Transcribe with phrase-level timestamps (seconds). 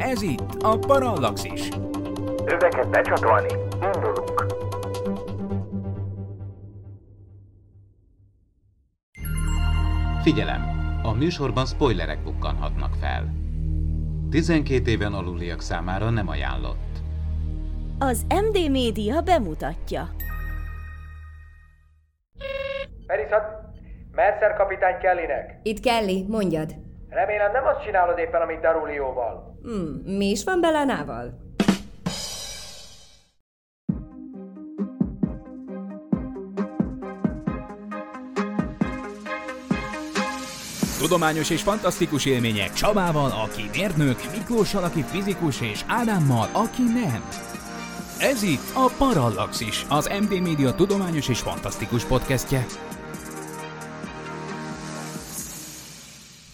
[0.00, 1.68] Ez itt a Parallaxis.
[2.44, 4.44] Öveket becsatolni, indulunk.
[10.22, 10.62] Figyelem!
[11.02, 13.34] A műsorban spoilerek bukkanhatnak fel.
[14.30, 16.98] 12 éven aluliak számára nem ajánlott.
[17.98, 20.08] Az MD Média bemutatja.
[23.06, 23.44] Perisat,
[24.12, 25.58] Mercer kapitány Kellynek.
[25.62, 26.74] Itt Kelly, mondjad.
[27.08, 29.49] Remélem nem azt csinálod éppen, amit Darulióval.
[29.62, 31.48] Hmm, mi is van Belanával?
[40.98, 47.28] Tudományos és fantasztikus élmények Csabával, aki mérnök, Miklóssal, aki fizikus, és Ádámmal, aki nem.
[48.18, 52.66] Ez itt a Parallaxis, az MD Média tudományos és fantasztikus podcastje.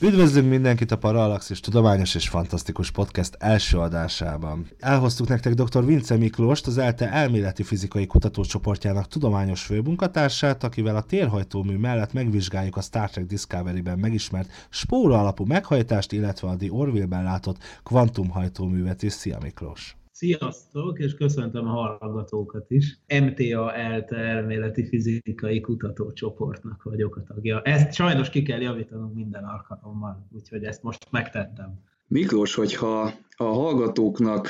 [0.01, 4.67] Üdvözlünk mindenkit a Parallaxis Tudományos és Fantasztikus Podcast első adásában.
[4.79, 5.85] Elhoztuk nektek dr.
[5.85, 12.81] Vince Miklóst, az ELTE elméleti fizikai kutatócsoportjának tudományos főmunkatársát, akivel a térhajtómű mellett megvizsgáljuk a
[12.81, 19.13] Star Trek Discovery-ben megismert spóra alapú meghajtást, illetve a The Orville-ben látott kvantumhajtóművet is.
[19.13, 19.97] Szia Miklós!
[20.17, 22.99] Sziasztok, és köszöntöm a hallgatókat is.
[23.21, 27.63] MTA ELTE elméleti fizikai kutatócsoportnak vagyok a tagja.
[27.63, 31.81] Ezt sajnos ki kell javítanunk minden alkalommal, úgyhogy ezt most megtettem.
[32.07, 34.49] Miklós, hogyha a hallgatóknak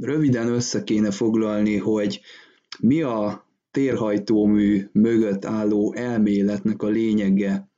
[0.00, 2.20] röviden össze kéne foglalni, hogy
[2.80, 7.68] mi a térhajtómű mögött álló elméletnek a lényege,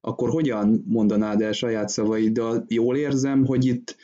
[0.00, 2.64] akkor hogyan mondanád el saját szavaiddal?
[2.68, 3.96] Jól érzem, hogy itt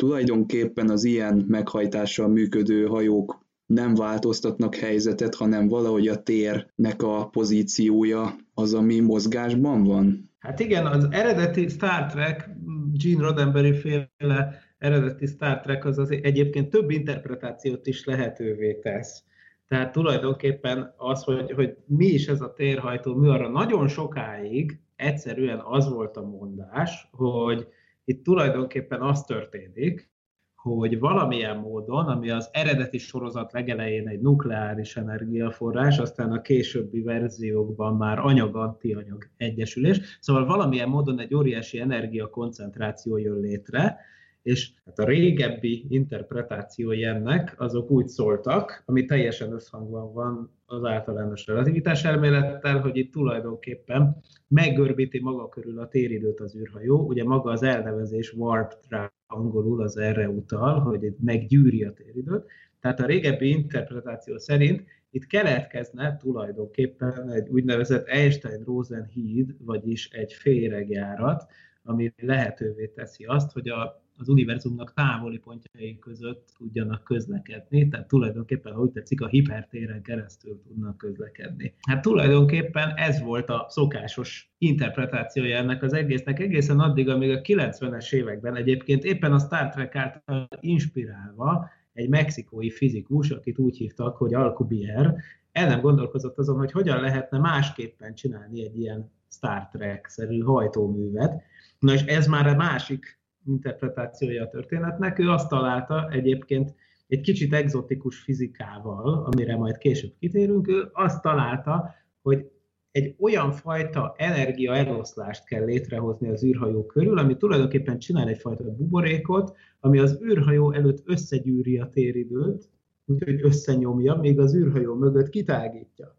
[0.00, 8.36] Tulajdonképpen az ilyen meghajtással működő hajók nem változtatnak helyzetet, hanem valahogy a térnek a pozíciója
[8.54, 10.30] az, ami mozgásban van?
[10.38, 12.50] Hát igen, az eredeti Star Trek,
[12.92, 19.24] Gene Roddenberry féle eredeti Star Trek az, az egyébként több interpretációt is lehetővé tesz.
[19.68, 25.60] Tehát tulajdonképpen az, hogy, hogy mi is ez a térhajtó, mi arra nagyon sokáig egyszerűen
[25.64, 27.68] az volt a mondás, hogy
[28.10, 30.10] itt tulajdonképpen az történik,
[30.54, 37.96] hogy valamilyen módon, ami az eredeti sorozat legelején egy nukleáris energiaforrás, aztán a későbbi verziókban
[37.96, 43.98] már anyag-antianyag egyesülés, szóval valamilyen módon egy óriási energiakoncentráció jön létre,
[44.42, 51.46] és hát a régebbi interpretációi ennek azok úgy szóltak, ami teljesen összhangban van az általános
[51.46, 54.16] relativitás elmélettel, hogy itt tulajdonképpen
[54.48, 57.06] meggörbíti maga körül a téridőt az űrhajó.
[57.06, 62.44] Ugye maga az elnevezés warp drive angolul az erre utal, hogy meggyűri a téridőt.
[62.80, 71.46] Tehát a régebbi interpretáció szerint itt keletkezne tulajdonképpen egy úgynevezett Einstein-Rosen híd, vagyis egy féregjárat,
[71.82, 78.72] ami lehetővé teszi azt, hogy a az univerzumnak távoli pontjai között tudjanak közlekedni, tehát tulajdonképpen,
[78.72, 81.74] ahogy tetszik, a hipertéren keresztül tudnak közlekedni.
[81.88, 88.12] Hát tulajdonképpen ez volt a szokásos interpretációja ennek az egésznek, egészen addig, amíg a 90-es
[88.12, 94.34] években egyébként éppen a Star Trek által inspirálva egy mexikói fizikus, akit úgy hívtak, hogy
[94.34, 95.14] Alcubierre,
[95.52, 101.42] el nem gondolkozott azon, hogy hogyan lehetne másképpen csinálni egy ilyen Star Trek-szerű hajtóművet.
[101.78, 105.18] Na és ez már a másik interpretációja a történetnek.
[105.18, 106.74] Ő azt találta egyébként
[107.06, 112.50] egy kicsit egzotikus fizikával, amire majd később kitérünk, ő azt találta, hogy
[112.90, 119.56] egy olyan fajta energia eloszlást kell létrehozni az űrhajó körül, ami tulajdonképpen csinál egyfajta buborékot,
[119.80, 122.68] ami az űrhajó előtt összegyűri a téridőt,
[123.06, 126.16] úgyhogy összenyomja, még az űrhajó mögött kitágítja.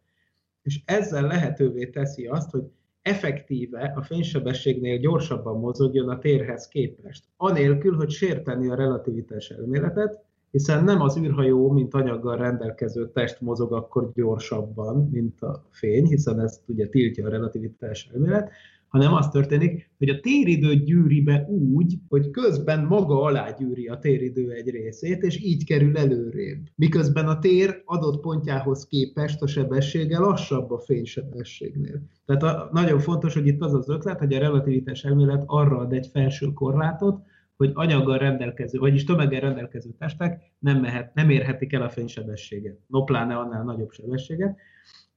[0.62, 2.64] És ezzel lehetővé teszi azt, hogy
[3.02, 10.84] effektíve a fénysebességnél gyorsabban mozogjon a térhez képest, anélkül, hogy sérteni a relativitás elméletet, hiszen
[10.84, 16.62] nem az űrhajó, mint anyaggal rendelkező test mozog akkor gyorsabban, mint a fény, hiszen ezt
[16.68, 18.52] ugye tiltja a relativitás elmélet,
[18.92, 23.98] hanem az történik, hogy a téridő gyűri be úgy, hogy közben maga alá gyűri a
[23.98, 26.60] téridő egy részét, és így kerül előrébb.
[26.76, 32.02] Miközben a tér adott pontjához képest a sebessége lassabb a fénysebességnél.
[32.26, 35.94] Tehát a, nagyon fontos, hogy itt az az ötlet, hogy a relativitás elmélet arra ad
[35.94, 37.22] egy felső korlátot,
[37.58, 42.78] hogy anyaggal rendelkező, vagyis tömeggel rendelkező testek nem, mehet, nem érhetik el a fénysebességet.
[42.88, 44.58] No pláne annál nagyobb sebességet.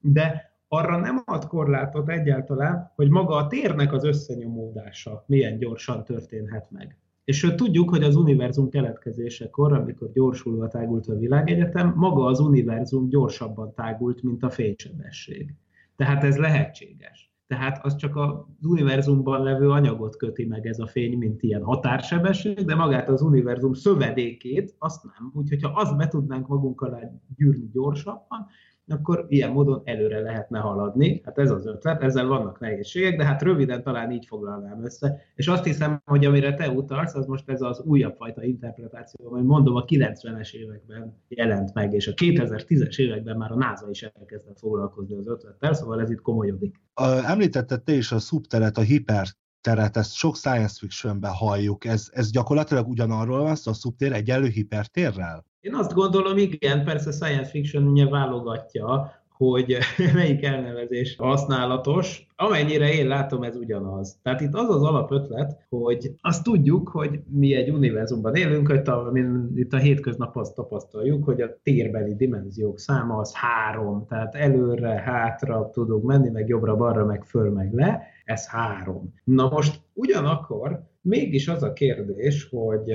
[0.00, 6.70] De arra nem ad korlátot egyáltalán, hogy maga a térnek az összenyomódása milyen gyorsan történhet
[6.70, 6.98] meg.
[7.24, 13.74] És tudjuk, hogy az univerzum keletkezésekor, amikor gyorsulva tágult a világegyetem, maga az univerzum gyorsabban
[13.74, 15.54] tágult, mint a fénysebesség.
[15.96, 17.32] Tehát ez lehetséges.
[17.46, 22.64] tehát az csak az univerzumban levő anyagot köti meg ez a fény, mint ilyen határsebesség,
[22.64, 25.32] de magát az univerzum szövedékét, azt nem.
[25.34, 27.00] Úgyhogy ha azt be tudnánk magunk alá
[27.36, 28.46] gyűrni gyorsabban,
[28.88, 31.20] akkor ilyen módon előre lehetne haladni.
[31.24, 35.20] Hát ez az ötlet, ezzel vannak nehézségek, de hát röviden talán így foglalnám össze.
[35.34, 39.44] És azt hiszem, hogy amire te utalsz, az most ez az újabb fajta interpretáció, majd
[39.44, 44.58] mondom, a 90-es években jelent meg, és a 2010-es években már a NASA is elkezdett
[44.58, 46.80] foglalkozni az ötlettel, szóval ez itt komolyodik.
[47.26, 49.26] Említetted te is a szubteret, a hiper
[49.64, 51.84] teret, ezt sok science fictionben halljuk.
[51.84, 55.44] Ez, ez gyakorlatilag ugyanarról van szó, a szubtér egyenlő hipertérrel?
[55.60, 59.78] Én azt gondolom, igen, persze science fiction ugye válogatja, hogy
[60.14, 62.26] melyik elnevezés használatos.
[62.36, 64.18] Amennyire én látom, ez ugyanaz.
[64.22, 69.12] Tehát itt az az alapötlet, hogy azt tudjuk, hogy mi egy univerzumban élünk, hogy a,
[69.54, 75.70] itt a hétköznap azt tapasztaljuk, hogy a térbeli dimenziók száma az három, tehát előre, hátra
[75.70, 79.14] tudunk menni, meg jobbra-balra, meg föl, meg le, ez három.
[79.24, 82.94] Na most ugyanakkor mégis az a kérdés, hogy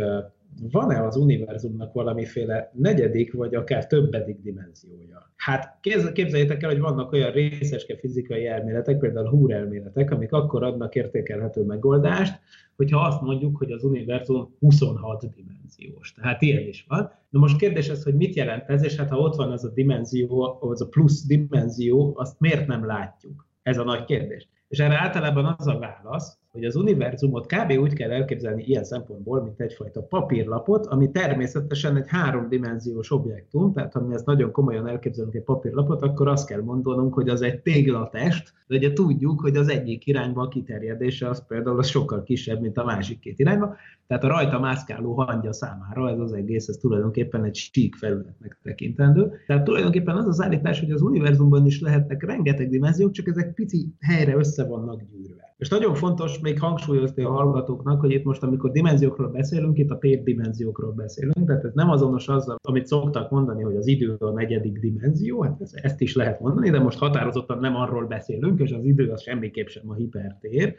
[0.72, 5.32] van-e az univerzumnak valamiféle negyedik, vagy akár többedik dimenziója?
[5.36, 5.78] Hát
[6.14, 11.64] képzeljétek el, hogy vannak olyan részeske fizikai elméletek, például Húr elméletek, amik akkor adnak értékelhető
[11.64, 12.40] megoldást,
[12.76, 16.14] hogyha azt mondjuk, hogy az univerzum 26 dimenziós.
[16.14, 17.12] Tehát ilyen is van.
[17.30, 19.70] Na most kérdés ez, hogy mit jelent ez, és hát ha ott van az a
[19.70, 23.48] dimenzió, az a plusz dimenzió, azt miért nem látjuk?
[23.62, 24.48] Ez a nagy kérdés.
[24.70, 27.72] És erre általában az a válasz, hogy az univerzumot kb.
[27.80, 34.00] úgy kell elképzelni ilyen szempontból, mint egyfajta papírlapot, ami természetesen egy háromdimenziós objektum, tehát ha
[34.00, 38.54] mi ezt nagyon komolyan elképzelünk egy papírlapot, akkor azt kell mondanunk, hogy az egy téglatest,
[38.68, 42.78] de ugye tudjuk, hogy az egyik irányba a kiterjedése az például az sokkal kisebb, mint
[42.78, 43.76] a másik két irányba,
[44.08, 49.32] tehát a rajta mászkáló hangya számára ez az egész, ez tulajdonképpen egy sík felületnek tekintendő.
[49.48, 53.94] Tehát tulajdonképpen az az állítás, hogy az univerzumban is lehetnek rengeteg dimenziók, csak ezek pici
[54.00, 55.49] helyre össze vannak gyűrve.
[55.60, 60.00] És nagyon fontos még hangsúlyozni a hallgatóknak, hogy itt most, amikor dimenziókról beszélünk, itt a
[60.24, 64.80] dimenziókról beszélünk, tehát ez nem azonos azzal, amit szoktak mondani, hogy az idő a negyedik
[64.80, 69.10] dimenzió, hát ezt is lehet mondani, de most határozottan nem arról beszélünk, és az idő
[69.10, 70.76] az semmiképp sem a hipertér,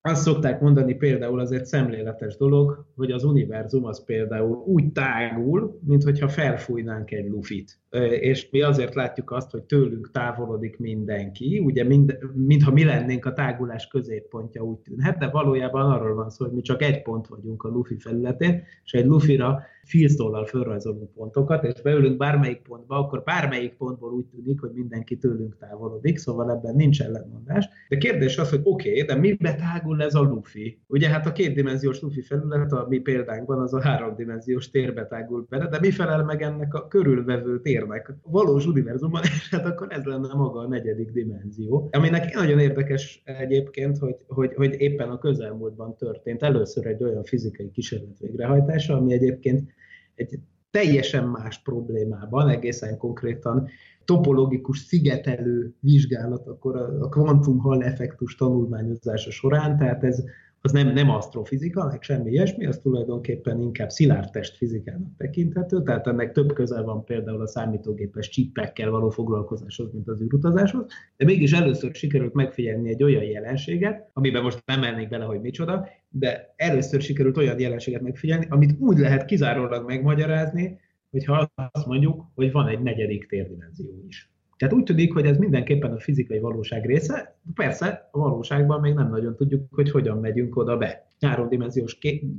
[0.00, 5.78] azt szokták mondani például az egy szemléletes dolog, hogy az univerzum az például úgy tágul,
[5.86, 7.80] mint hogyha felfújnánk egy lufit.
[8.20, 13.32] És mi azért látjuk azt, hogy tőlünk távolodik mindenki, ugye mind, mintha mi lennénk a
[13.32, 17.62] tágulás középpontja úgy tűnhet, de valójában arról van szó, hogy mi csak egy pont vagyunk
[17.62, 23.76] a lufi felületén, és egy lufira filztollal fölrajzolunk pontokat, és beülünk bármelyik pontba, akkor bármelyik
[23.76, 27.68] pontból úgy tűnik, hogy mindenki tőlünk távolodik, szóval ebben nincs ellentmondás.
[27.88, 30.78] De kérdés az, hogy oké, okay, de mibe tágul ez a lufi?
[30.86, 35.68] Ugye hát a kétdimenziós lufi felület a mi példánkban az a háromdimenziós térbe tágul bele,
[35.68, 38.14] de mi felel meg ennek a körülvevő térnek?
[38.22, 41.88] A valós univerzumban, és hát akkor ez lenne maga a negyedik dimenzió.
[41.92, 47.70] Aminek nagyon érdekes egyébként, hogy, hogy, hogy éppen a közelmúltban történt először egy olyan fizikai
[47.70, 49.74] kísérlet végrehajtása, ami egyébként
[50.16, 50.38] egy
[50.70, 53.68] teljesen más problémában, egészen konkrétan
[54.04, 60.24] topologikus szigetelő vizsgálat akkor a kvantum hall effektus tanulmányozása során, tehát ez
[60.66, 66.32] az nem, nem asztrofizika, meg semmi ilyesmi, az tulajdonképpen inkább szilárd testfizikának tekinthető, tehát ennek
[66.32, 70.86] több közel van például a számítógépes csippekkel való foglalkozáshoz, mint az űrutazáshoz,
[71.16, 75.88] de mégis először sikerült megfigyelni egy olyan jelenséget, amiben most nem mennék bele, hogy micsoda,
[76.08, 80.80] de először sikerült olyan jelenséget megfigyelni, amit úgy lehet kizárólag megmagyarázni,
[81.10, 84.30] hogyha azt mondjuk, hogy van egy negyedik térdimenzió is.
[84.56, 87.38] Tehát úgy tűnik, hogy ez mindenképpen a fizikai valóság része.
[87.54, 91.06] Persze a valóságban még nem nagyon tudjuk, hogy hogyan megyünk oda be.
[91.20, 91.98] Háromdimenziós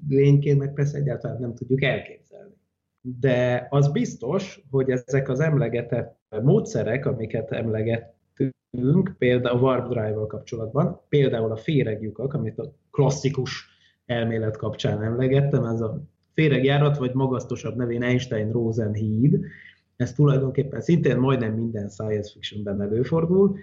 [0.09, 2.53] lényként meg persze egyáltalán nem tudjuk elképzelni.
[3.01, 11.01] De az biztos, hogy ezek az emlegetett módszerek, amiket emlegettünk, például a Warp Drive-val kapcsolatban,
[11.09, 13.65] például a féregjukak, amit a klasszikus
[14.05, 16.01] elmélet kapcsán emlegettem, ez a
[16.33, 19.39] féregjárat, vagy magasztosabb nevén Einstein-Rosen híd,
[19.97, 23.57] ez tulajdonképpen szintén majdnem minden science fictionben előfordul.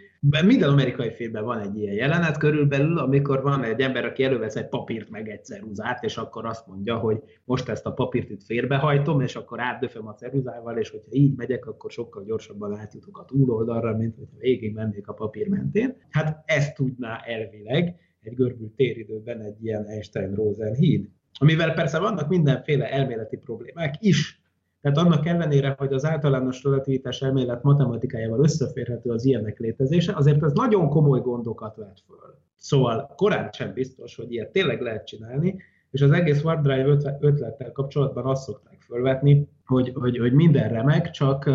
[0.44, 4.68] Minden amerikai filmben van egy ilyen jelenet körülbelül, amikor van egy ember, aki elővesz egy
[4.68, 9.20] papírt meg egy ceruzát, és akkor azt mondja, hogy most ezt a papírt itt félbehajtom,
[9.20, 13.96] és akkor átdöföm a ceruzával, és hogyha így megyek, akkor sokkal gyorsabban átjutok a túloldalra,
[13.96, 15.96] mint hogyha végig mennék a papír mentén.
[16.10, 21.08] Hát ezt tudná elvileg egy görbült téridőben egy ilyen Einstein-Rosen híd.
[21.38, 24.43] Amivel persze vannak mindenféle elméleti problémák is,
[24.84, 30.52] tehát annak ellenére, hogy az általános relativitás elmélet matematikájával összeférhető az ilyenek létezése, azért ez
[30.52, 32.38] nagyon komoly gondokat vet föl.
[32.56, 35.56] Szóval korán sem biztos, hogy ilyet tényleg lehet csinálni,
[35.90, 41.10] és az egész Warp Drive ötlettel kapcsolatban azt szokták fölvetni, hogy, hogy, hogy minden remek,
[41.10, 41.50] csak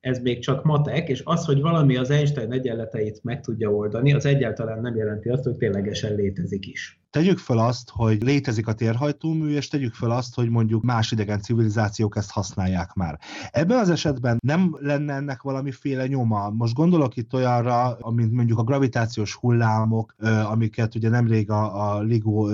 [0.00, 4.26] ez még csak matek, és az, hogy valami az Einstein egyenleteit meg tudja oldani, az
[4.26, 7.01] egyáltalán nem jelenti azt, hogy ténylegesen létezik is.
[7.12, 11.40] Tegyük fel azt, hogy létezik a térhajtómű, és tegyük fel azt, hogy mondjuk más idegen
[11.40, 13.18] civilizációk ezt használják már.
[13.50, 16.50] Ebben az esetben nem lenne ennek valamiféle nyoma.
[16.50, 20.14] Most gondolok itt olyanra, mint mondjuk a gravitációs hullámok,
[20.44, 22.48] amiket ugye nemrég a, a LIGO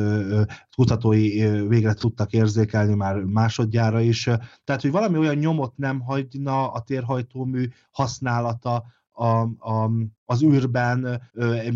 [0.76, 4.28] kutatói végre tudtak érzékelni már másodjára is.
[4.64, 8.84] Tehát, hogy valami olyan nyomot nem hagyna a térhajtómű használata
[9.18, 9.90] a, a,
[10.24, 11.22] az űrben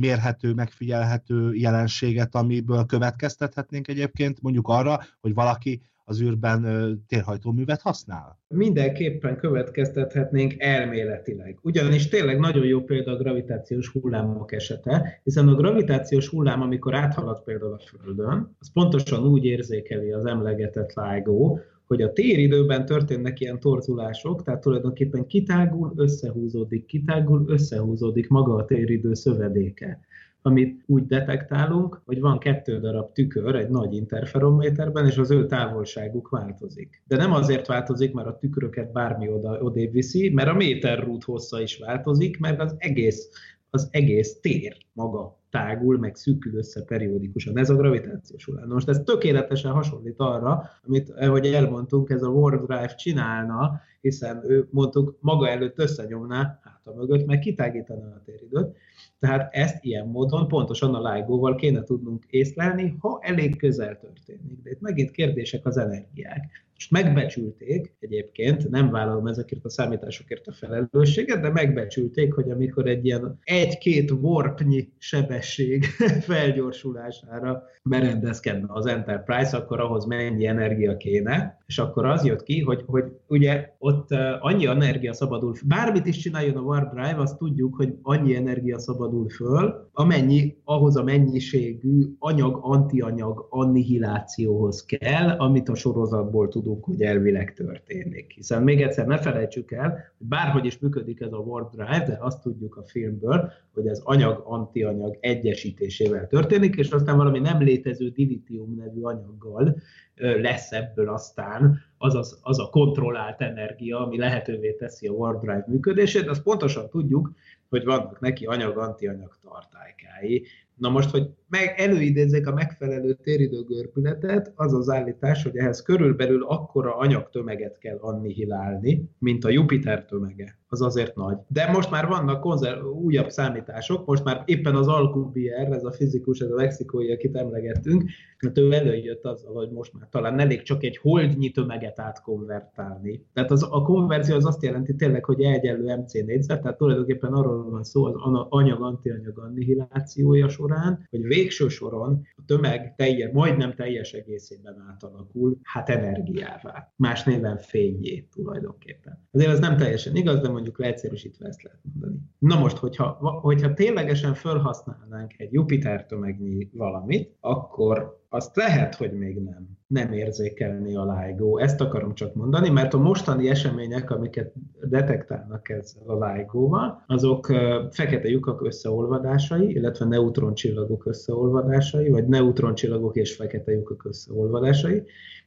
[0.01, 6.65] mérhető, megfigyelhető jelenséget, amiből következtethetnénk egyébként mondjuk arra, hogy valaki az űrben
[7.09, 8.39] térhajtóművet használ?
[8.49, 11.59] Mindenképpen következtethetnénk elméletileg.
[11.63, 17.43] Ugyanis tényleg nagyon jó példa a gravitációs hullámok esete, hiszen a gravitációs hullám, amikor áthalad
[17.43, 21.59] például a Földön, az pontosan úgy érzékeli az emlegetett LIGO,
[21.93, 29.15] hogy a téridőben történnek ilyen torzulások, tehát tulajdonképpen kitágul, összehúzódik, kitágul, összehúzódik maga a téridő
[29.15, 30.01] szövedéke
[30.45, 36.29] amit úgy detektálunk, hogy van kettő darab tükör egy nagy interferométerben, és az ő távolságuk
[36.29, 37.03] változik.
[37.07, 41.61] De nem azért változik, mert a tükröket bármi oda, odébb viszi, mert a méterrút hossza
[41.61, 43.29] is változik, mert az egész,
[43.71, 47.59] az egész tér maga tágul, meg szűkül össze periódikusan.
[47.59, 48.68] Ez a gravitációs hullám.
[48.68, 54.68] Most ez tökéletesen hasonlít arra, amit, ahogy elmondtunk, ez a Warp Drive csinálna, hiszen ő,
[54.71, 58.76] mondtuk, maga előtt összenyomná, hát a mögött, meg kitágítaná a téridőt.
[59.18, 64.62] Tehát ezt ilyen módon pontosan a LIGO-val kéne tudnunk észlelni, ha elég közel történik.
[64.62, 66.50] De itt megint kérdések az energiák.
[66.76, 73.04] És megbecsülték egyébként, nem vállalom ezekért a számításokért a felelősséget, de megbecsülték, hogy amikor egy
[73.04, 75.85] ilyen egy-két warpnyi sebesség
[76.28, 82.85] felgyorsulására berendezkedne az Enterprise, akkor ahhoz mennyi energia kéne, és akkor az jött ki, hogy,
[82.87, 84.09] hogy ugye ott
[84.41, 89.29] annyi energia szabadul, bármit is csináljon a Warp Drive, azt tudjuk, hogy annyi energia szabadul
[89.29, 97.52] föl, amennyi ahhoz a mennyiségű anyag, antianyag annihilációhoz kell, amit a sorozatból tudunk, hogy elvileg
[97.55, 98.33] történik.
[98.33, 102.19] Hiszen még egyszer ne felejtsük el, hogy bárhogy is működik ez a Warp Drive, de
[102.21, 108.75] azt tudjuk a filmből, hogy az anyag-antianyag egyesítésével történik, és aztán valami nem létező dilitium
[108.76, 109.76] nevű anyaggal
[110.16, 115.64] lesz ebből aztán az, az, az a kontrollált energia, ami lehetővé teszi a Warp Drive
[115.66, 117.33] működését, azt pontosan tudjuk,
[117.69, 120.47] hogy vannak neki anyag-antianyag tartálykái.
[120.76, 126.97] Na most, hogy meg előidézzék a megfelelő téridőgörpületet, az az állítás, hogy ehhez körülbelül akkora
[126.97, 130.61] anyagtömeget kell annihilálni, mint a Jupiter tömege.
[130.69, 131.37] Az azért nagy.
[131.49, 136.41] De most már vannak konzerv, újabb számítások, most már éppen az Alcubierre, ez a fizikus,
[136.41, 138.05] ez a mexikói, akit emlegettünk,
[138.43, 143.26] mert ő előjött azzal, hogy most már talán elég csak egy holdnyi tömeget átkonvertálni.
[143.33, 147.71] Tehát az, a konverzió az azt jelenti tényleg, hogy egyenlő MC négyzet, tehát tulajdonképpen arról
[147.71, 148.14] van szó az
[148.49, 156.92] anyag-antianyag annihilációja során, hogy végső soron a tömeg telje, majdnem teljes egészében átalakul, hát energiává.
[156.97, 159.28] Más néven fényé tulajdonképpen.
[159.31, 162.21] Azért ez nem teljesen igaz, de mondjuk leegyszerűsítve ezt lehet mondani.
[162.38, 163.07] Na most, hogyha,
[163.42, 170.95] hogyha ténylegesen felhasználnánk egy Jupiter tömegnyi valamit, akkor azt lehet, hogy még nem, nem érzékelni
[170.95, 171.59] a LIGO.
[171.59, 177.47] Ezt akarom csak mondani, mert a mostani események, amiket detektálnak ezzel a LIGO-val, azok
[177.91, 185.03] fekete lyukak összeolvadásai, illetve neutroncsillagok összeolvadásai, vagy neutroncsillagok és fekete lyukak összeolvadásai,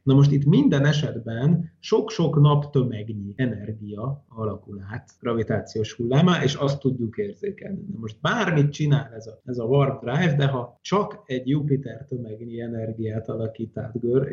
[0.06, 7.18] Na most itt minden esetben sok-sok naptömegnyi energia alakul át gravitációs hullámá, és azt tudjuk
[7.18, 7.86] érzékelni.
[7.94, 12.06] Na most bármit csinál ez a, ez a warp drive, de ha csak egy Jupiter
[12.06, 14.28] tömegnyi energiát alakít át gör,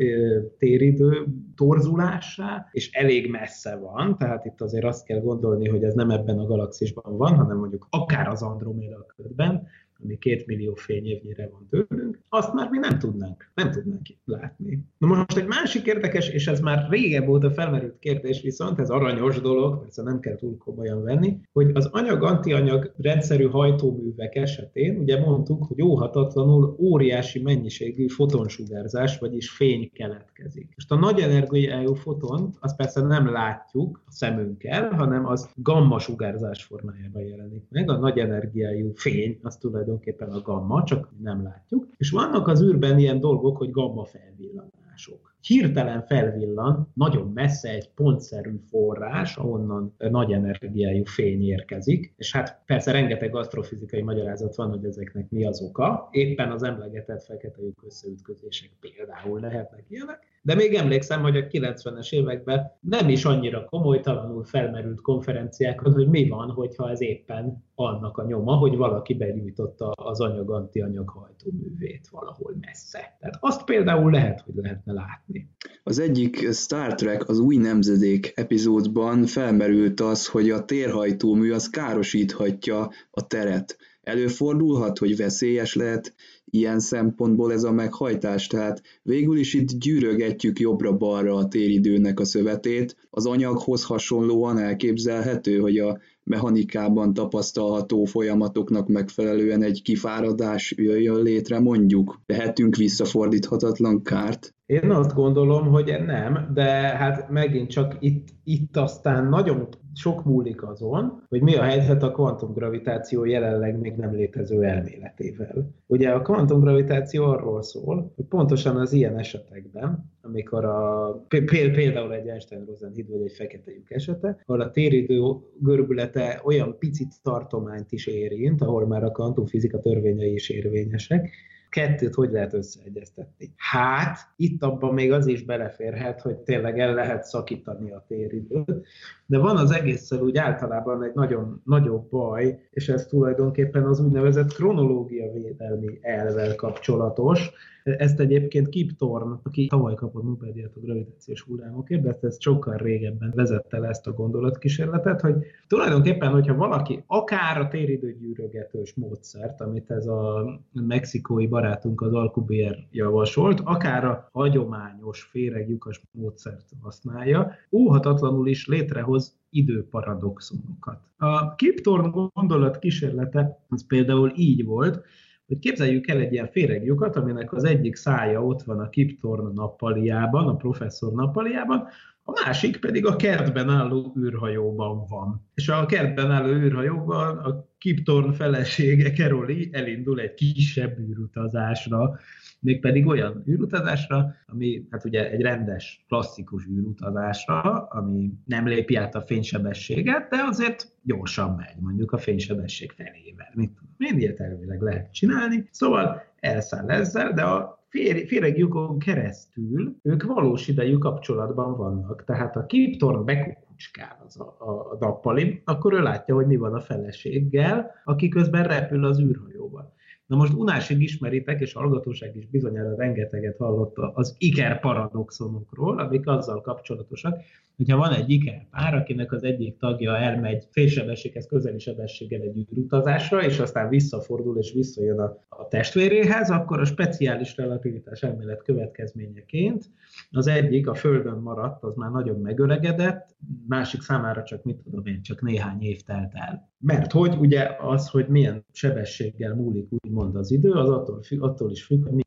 [0.57, 6.09] téridő torzulássá, és elég messze van, tehát itt azért azt kell gondolni, hogy ez nem
[6.09, 9.67] ebben a galaxisban van, hanem mondjuk akár az Andromeda ködben,
[10.03, 14.85] ami két millió fényévnyire van tőlünk, azt már mi nem tudnánk, nem tudnánk látni.
[14.97, 19.41] Na most egy másik érdekes, és ez már régebb óta felmerült kérdés, viszont ez aranyos
[19.41, 25.63] dolog, persze nem kell túl komolyan venni, hogy az anyag-antianyag rendszerű hajtóművek esetén ugye mondtuk,
[25.63, 30.71] hogy óhatatlanul óriási mennyiségű fotonsugárzás, vagyis fény keletkezik.
[30.75, 36.63] Most a nagy energiájú fotont, azt persze nem látjuk a szemünkkel, hanem az gamma sugárzás
[36.63, 37.89] formájában jelenik meg.
[37.89, 41.87] A nagy energiájú fény, az tulajdonképpen tulajdonképpen a gamma, csak nem látjuk.
[41.97, 45.31] És vannak az űrben ilyen dolgok, hogy gamma felvillanások.
[45.41, 52.91] Hirtelen felvillan nagyon messze egy pontszerű forrás, ahonnan nagy energiájú fény érkezik, és hát persze
[52.91, 56.07] rengeteg asztrofizikai magyarázat van, hogy ezeknek mi az oka.
[56.11, 62.11] Éppen az emlegetett fekete lyuk összeütközések például lehetnek ilyenek, De még emlékszem, hogy a 90-es
[62.11, 68.25] években nem is annyira komolytalanul felmerült konferenciákon, hogy mi van, hogyha ez éppen annak a
[68.25, 73.17] nyoma, hogy valaki begyújtotta az anyag antianyag hajtóművét valahol messze.
[73.19, 75.49] Tehát azt például lehet, hogy lehetne látni.
[75.83, 82.89] Az egyik Star Trek az új nemzedék epizódban felmerült az, hogy a térhajtómű az károsíthatja
[83.11, 83.77] a teret.
[84.01, 86.13] Előfordulhat, hogy veszélyes lehet
[86.53, 92.95] ilyen szempontból ez a meghajtás, tehát végül is itt gyűrögetjük jobbra-balra a téridőnek a szövetét.
[93.09, 102.21] Az anyaghoz hasonlóan elképzelhető, hogy a mechanikában tapasztalható folyamatoknak megfelelően egy kifáradás jöjjön létre mondjuk.
[102.25, 104.53] Tehetünk visszafordíthatatlan kárt?
[104.65, 110.63] Én azt gondolom, hogy nem, de hát megint csak itt, itt aztán nagyon sok múlik
[110.63, 115.71] azon, hogy mi a helyzet a kvantumgravitáció jelenleg még nem létező elméletével.
[115.87, 121.11] Ugye a kvantumgravitáció arról szól, hogy pontosan az ilyen esetekben, amikor a,
[121.45, 125.21] például egy Einstein-Rosen-híd vagy egy fekete lyuk esete, ahol a téridő
[125.59, 131.29] görbülete olyan picit tartományt is érint, ahol már a kvantumfizika törvényei is érvényesek,
[131.73, 133.53] kettőt hogy lehet összeegyeztetni?
[133.55, 138.87] Hát, itt abban még az is beleférhet, hogy tényleg el lehet szakítani a téridőt,
[139.25, 144.53] de van az egésszel úgy általában egy nagyon nagyobb baj, és ez tulajdonképpen az úgynevezett
[144.53, 147.51] kronológia védelmi elvel kapcsolatos,
[147.83, 152.77] ezt egyébként Kip Thorne, aki tavaly kapott Nobel-díjat a gravitációs hullámokért, de ezt, ezt sokkal
[152.77, 155.35] régebben vezette le ezt a gondolatkísérletet, hogy
[155.67, 163.61] tulajdonképpen, hogyha valaki akár a téridőgyűrögetős módszert, amit ez a mexikói barátunk az Alcubierre javasolt,
[163.63, 170.99] akár a hagyományos féreglyukas módszert használja, óhatatlanul is létrehoz időparadoxonokat.
[171.17, 175.01] A Kip Thorne gondolat kísérlete az például így volt,
[175.47, 179.51] hogy képzeljük el egy ilyen féreglyukat, aminek az egyik szája ott van a Kip Thorne
[179.53, 181.87] nappaliában, a professzor nappaliában,
[182.23, 185.49] a másik pedig a kertben álló űrhajóban van.
[185.53, 192.19] És a kertben álló űrhajóban a Kip Thorne felesége Keroli elindul egy kisebb űrutazásra,
[192.63, 199.21] mégpedig olyan űrutazásra, ami hát ugye egy rendes, klasszikus űrutazásra, ami nem lépi át a
[199.21, 203.51] fénysebességet, de azért gyorsan megy, mondjuk a fénysebesség felével.
[203.53, 205.67] Mit tudom ilyet elvileg lehet csinálni.
[205.71, 207.81] Szóval elszáll ezzel, de a
[208.27, 212.23] féregjukon keresztül ők valós idejű kapcsolatban vannak.
[212.23, 216.73] Tehát a Kiptorn bekukucskál az a, a, a nappalin, akkor ő látja, hogy mi van
[216.73, 219.92] a feleséggel, aki közben repül az űrhajóban.
[220.25, 226.61] Na most unásig ismeritek, és hallgatóság is bizonyára rengeteget hallott az iker paradoxonokról, amik azzal
[226.61, 227.39] kapcsolatosak,
[227.77, 233.43] hogyha van egy iker pár, akinek az egyik tagja elmegy félsebességhez közeli sebességgel egy űrutazásra,
[233.43, 239.85] és aztán visszafordul és visszajön a, a testvéréhez, akkor a speciális relativitás elmélet következményeként
[240.31, 243.35] az egyik a Földön maradt, az már nagyon megöregedett,
[243.67, 246.71] másik számára csak, mit tudom én, csak néhány év telt el.
[246.79, 251.83] Mert hogy ugye az, hogy milyen sebességgel múlik úgymond az idő, az attól, attól is
[251.83, 252.25] függ, hogy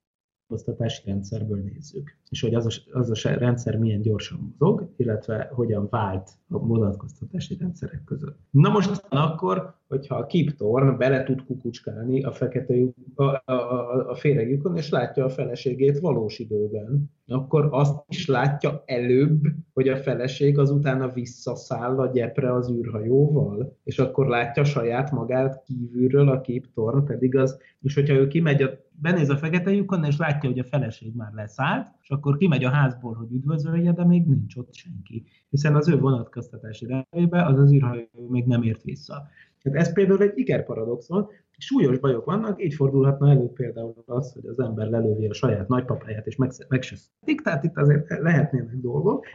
[0.49, 5.87] vonatkoztatási rendszerből nézzük, és hogy az a, az a rendszer milyen gyorsan mozog, illetve hogyan
[5.91, 8.39] vált a vonatkoztatási rendszerek között.
[8.51, 12.75] Na most akkor, hogyha a Kip Thorne bele tud kukucskálni a fekete
[13.15, 18.83] a, a, a, a féregjukon, és látja a feleségét valós időben, akkor azt is látja
[18.87, 19.41] előbb,
[19.73, 26.29] hogy a feleség azutána visszaszáll a gyepre az űrhajóval, és akkor látja saját magát kívülről
[26.29, 28.71] a Kip Thorne, pedig az, és hogyha ő kimegy a
[29.01, 32.71] benéz a fekete lyukon, és látja, hogy a feleség már leszállt, és akkor kimegy a
[32.71, 35.25] házból, hogy üdvözölje, de még nincs ott senki.
[35.51, 39.29] Hiszen az ő vonatkoztatási rendjébe az az űrhajó még nem ért vissza.
[39.71, 44.59] Tehát ez például egy ikerparadoxon, súlyos bajok vannak, így fordulhatna elő például az, hogy az
[44.59, 46.97] ember lelövi a saját nagypapáját, és meg, meg se
[47.43, 49.27] tehát itt azért lehetnének dolgok.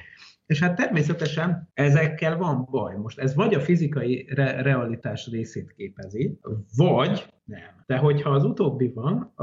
[0.46, 2.96] És hát természetesen ezekkel van baj.
[2.96, 6.40] Most ez vagy a fizikai re- realitás részét képezi,
[6.78, 7.84] vagy nem.
[7.86, 9.34] De hogyha az utóbbi van,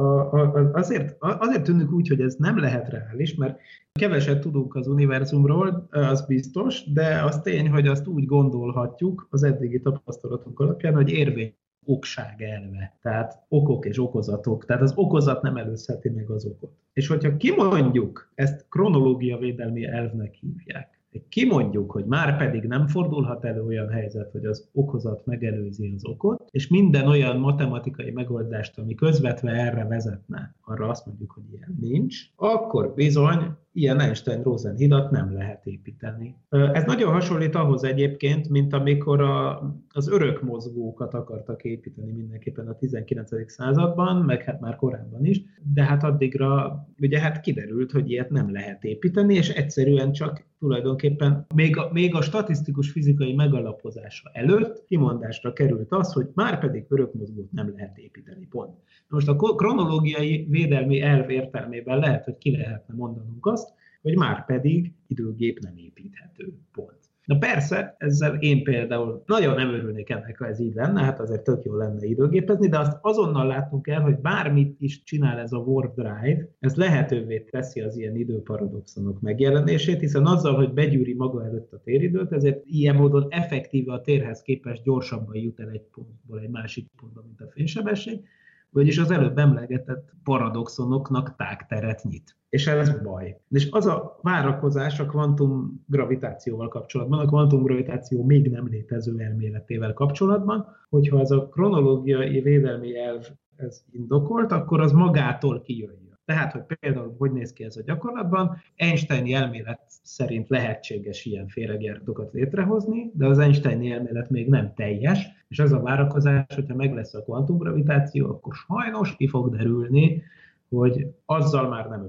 [0.72, 3.60] azért, azért tűnik úgy, hogy ez nem lehet reális, mert
[3.92, 9.80] keveset tudunk az univerzumról, az biztos, de az tény, hogy azt úgy gondolhatjuk az eddigi
[9.80, 11.54] tapasztalatunk alapján, hogy érvény
[11.88, 16.70] okság elve, tehát okok és okozatok, tehát az okozat nem előzheti meg az okot.
[16.92, 20.98] És hogyha kimondjuk, ezt kronológia védelmi elvnek hívják,
[21.28, 26.48] kimondjuk, hogy már pedig nem fordulhat elő olyan helyzet, hogy az okozat megelőzi az okot,
[26.50, 32.16] és minden olyan matematikai megoldást, ami közvetve erre vezetne, arra azt mondjuk, hogy ilyen nincs,
[32.36, 36.36] akkor bizony ilyen Einstein-Rosen hidat nem lehet építeni.
[36.48, 42.76] Ez nagyon hasonlít ahhoz egyébként, mint amikor a, az örök mozgókat akartak építeni mindenképpen a
[42.76, 43.50] 19.
[43.50, 45.42] században, meg hát már korábban is,
[45.74, 51.46] de hát addigra ugye hát kiderült, hogy ilyet nem lehet építeni, és egyszerűen csak tulajdonképpen
[51.54, 57.52] még a, még a statisztikus fizikai megalapozása előtt kimondásra került az, hogy már pedig örökmozgót
[57.52, 58.78] nem lehet építeni, pont.
[59.08, 63.67] Most a kronológiai védelmi elv értelmében lehet, hogy ki lehetne mondanunk azt,
[64.08, 66.96] hogy már pedig időgép nem építhető, pont.
[67.24, 71.42] Na persze, ezzel én például nagyon nem örülnék ennek, ha ez így lenne, hát azért
[71.42, 75.58] tök jó lenne időgépezni, de azt azonnal látunk el, hogy bármit is csinál ez a
[75.58, 81.72] warp drive, ez lehetővé teszi az ilyen időparadoxonok megjelenését, hiszen azzal, hogy begyűri maga előtt
[81.72, 86.50] a téridőt, ezért ilyen módon effektíve a térhez képest gyorsabban jut el egy pontból egy
[86.50, 88.20] másik pontba, mint a fénysebesség,
[88.70, 92.36] vagyis az előbb emlegetett paradoxonoknak tágteret nyit.
[92.48, 93.40] És ez baj.
[93.48, 99.92] És az a várakozás a kvantum gravitációval kapcsolatban, a kvantum gravitáció még nem létező elméletével
[99.92, 103.26] kapcsolatban, hogyha ez a kronológiai védelmi elv
[103.56, 106.07] ez indokolt, akkor az magától kijöjjön.
[106.28, 112.32] Tehát, hogy például hogy néz ki ez a gyakorlatban, Einstein elmélet szerint lehetséges ilyen féregjáratokat
[112.32, 117.14] létrehozni, de az Einstein elmélet még nem teljes, és ez a várakozás, hogyha meg lesz
[117.14, 120.22] a kvantumgravitáció, akkor sajnos ki fog derülni,
[120.68, 122.04] hogy azzal már nem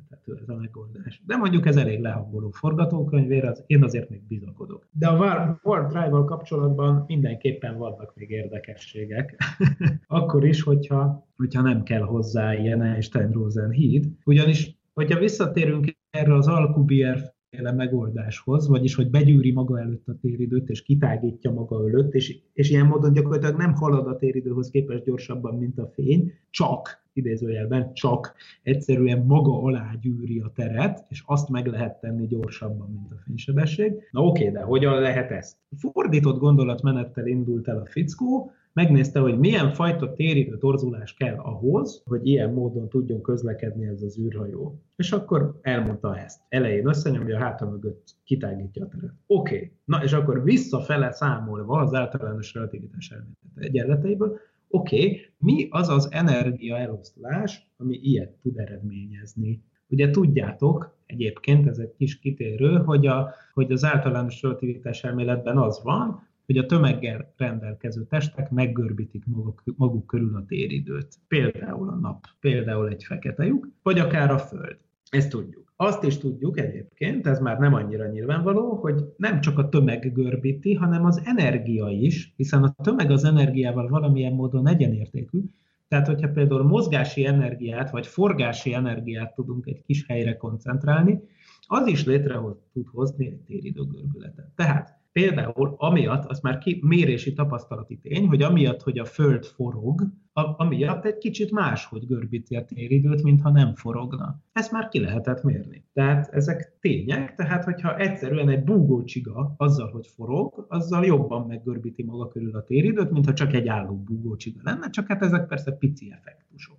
[0.00, 1.22] összeegyeztethető ez a megoldás.
[1.26, 4.88] De mondjuk ez elég lehangoló forgatókönyvére, az, én azért még bizakodok.
[4.92, 9.38] De a Warp Drive-val kapcsolatban mindenképpen vannak még érdekességek.
[10.06, 14.06] Akkor is, hogyha, hogyha nem kell hozzá ilyen Einstein-Rosen híd.
[14.24, 20.68] Ugyanis, hogyha visszatérünk erre az Alcubierre féle megoldáshoz, vagyis hogy begyűri maga előtt a téridőt,
[20.68, 25.58] és kitágítja maga előtt, és, és ilyen módon gyakorlatilag nem halad a téridőhöz képest gyorsabban,
[25.58, 31.66] mint a fény, csak, idézőjelben, csak egyszerűen maga alá gyűri a teret, és azt meg
[31.66, 33.92] lehet tenni gyorsabban, mint a fénysebesség.
[34.10, 35.56] Na oké, de hogyan lehet ezt?
[35.76, 42.26] Fordított gondolatmenettel indult el a fickó, megnézte, hogy milyen fajta téridő torzulás kell ahhoz, hogy
[42.26, 44.80] ilyen módon tudjon közlekedni ez az űrhajó.
[44.96, 46.40] És akkor elmondta ezt.
[46.48, 49.14] Elején összenyomja, háta mögött kitágítja a teret.
[49.26, 49.72] Oké, okay.
[49.84, 53.14] na és akkor visszafele számolva az általános relativitás
[53.56, 54.38] egyenleteiből,
[54.68, 59.62] oké, okay, mi az az energia eloszlás, ami ilyet tud eredményezni?
[59.88, 65.80] Ugye tudjátok, egyébként ez egy kis kitérő, hogy, a, hogy az általános relativitás elméletben az
[65.82, 71.14] van, hogy a tömeggel rendelkező testek meggörbítik maguk, maguk körül a téridőt.
[71.28, 74.78] Például a nap, például egy fekete lyuk, vagy akár a Föld.
[75.10, 75.72] Ezt tudjuk.
[75.76, 80.74] Azt is tudjuk egyébként, ez már nem annyira nyilvánvaló, hogy nem csak a tömeg görbíti,
[80.74, 85.40] hanem az energia is, hiszen a tömeg az energiával valamilyen módon egyenértékű,
[85.88, 91.20] tehát, hogyha például mozgási energiát vagy forgási energiát tudunk egy kis helyre koncentrálni,
[91.66, 92.40] az is létre
[92.72, 94.46] tud hozni egy téridőgörbületet.
[94.54, 100.02] Tehát Például amiatt, az már ki, mérési tapasztalati tény, hogy amiatt, hogy a Föld forog,
[100.32, 104.42] a, amiatt egy kicsit máshogy görbíti a téridőt, mintha nem forogna.
[104.52, 105.84] Ezt már ki lehetett mérni.
[105.92, 112.28] Tehát ezek tények, tehát hogyha egyszerűen egy búgócsiga azzal, hogy forog, azzal jobban meggörbíti maga
[112.28, 116.78] körül a téridőt, mintha csak egy álló búgócsiga lenne, csak hát ezek persze pici effektusok.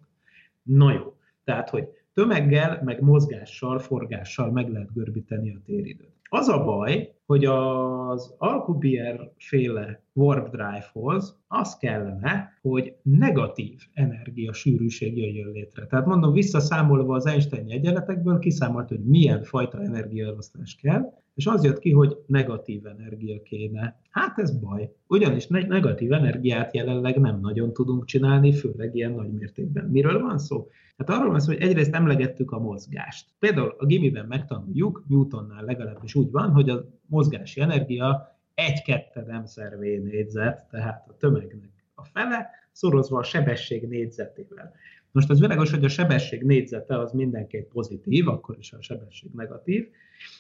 [0.64, 6.20] Na jó, tehát hogy tömeggel, meg mozgással, forgással meg lehet görbíteni a téridőt.
[6.34, 15.18] Az a baj, hogy az Alcubierre féle warp drive-hoz az kellene, hogy negatív energia sűrűség
[15.18, 15.86] jöjjön létre.
[15.86, 21.80] Tehát mondom, visszaszámolva az Einstein egyenletekből kiszámolt, hogy milyen fajta energiaelosztás kell, és az jött
[21.80, 24.00] ki, hogy negatív energia kéne.
[24.10, 24.92] Hát ez baj.
[25.08, 29.86] Ugyanis negatív energiát jelenleg nem nagyon tudunk csinálni, főleg ilyen nagy mértékben.
[29.86, 30.68] Miről van szó?
[30.98, 33.30] Hát arról van szó, hogy egyrészt emlegettük a mozgást.
[33.40, 39.80] Például a gimiben megtanuljuk, Newtonnál legalábbis úgy van, hogy a mozgási energia egy ketted v
[39.80, 44.74] négyzet, tehát a tömegnek a fele, szorozva a sebesség négyzetével.
[45.12, 49.88] Most az világos, hogy a sebesség négyzete az mindenképp pozitív, akkor is a sebesség negatív,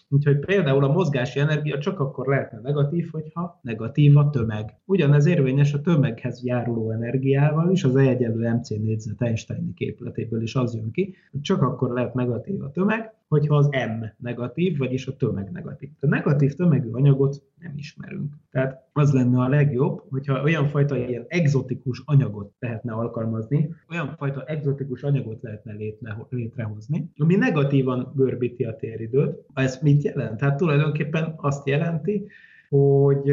[0.10, 4.74] Úgyhogy például a mozgási energia csak akkor lehetne negatív, hogyha negatív a tömeg.
[4.86, 10.56] Ugyanez érvényes a tömeghez járuló energiával is, az E egyenlő MC négyzet Einsteini képletéből is
[10.56, 15.08] az jön ki, hogy csak akkor lehet negatív a tömeg, hogyha az M negatív, vagyis
[15.08, 15.90] a tömeg negatív.
[16.00, 18.34] A negatív tömegű anyagot nem ismerünk.
[18.52, 24.44] Tehát az lenne a legjobb, hogyha olyan fajta ilyen exotikus anyagot lehetne alkalmazni, olyan fajta
[24.44, 25.76] exotikus anyagot lehetne
[26.30, 29.46] létrehozni, ami negatívan görbíti a téridőt.
[29.54, 30.40] Ez mit jelent?
[30.40, 32.28] Hát tulajdonképpen azt jelenti,
[32.72, 33.30] hogy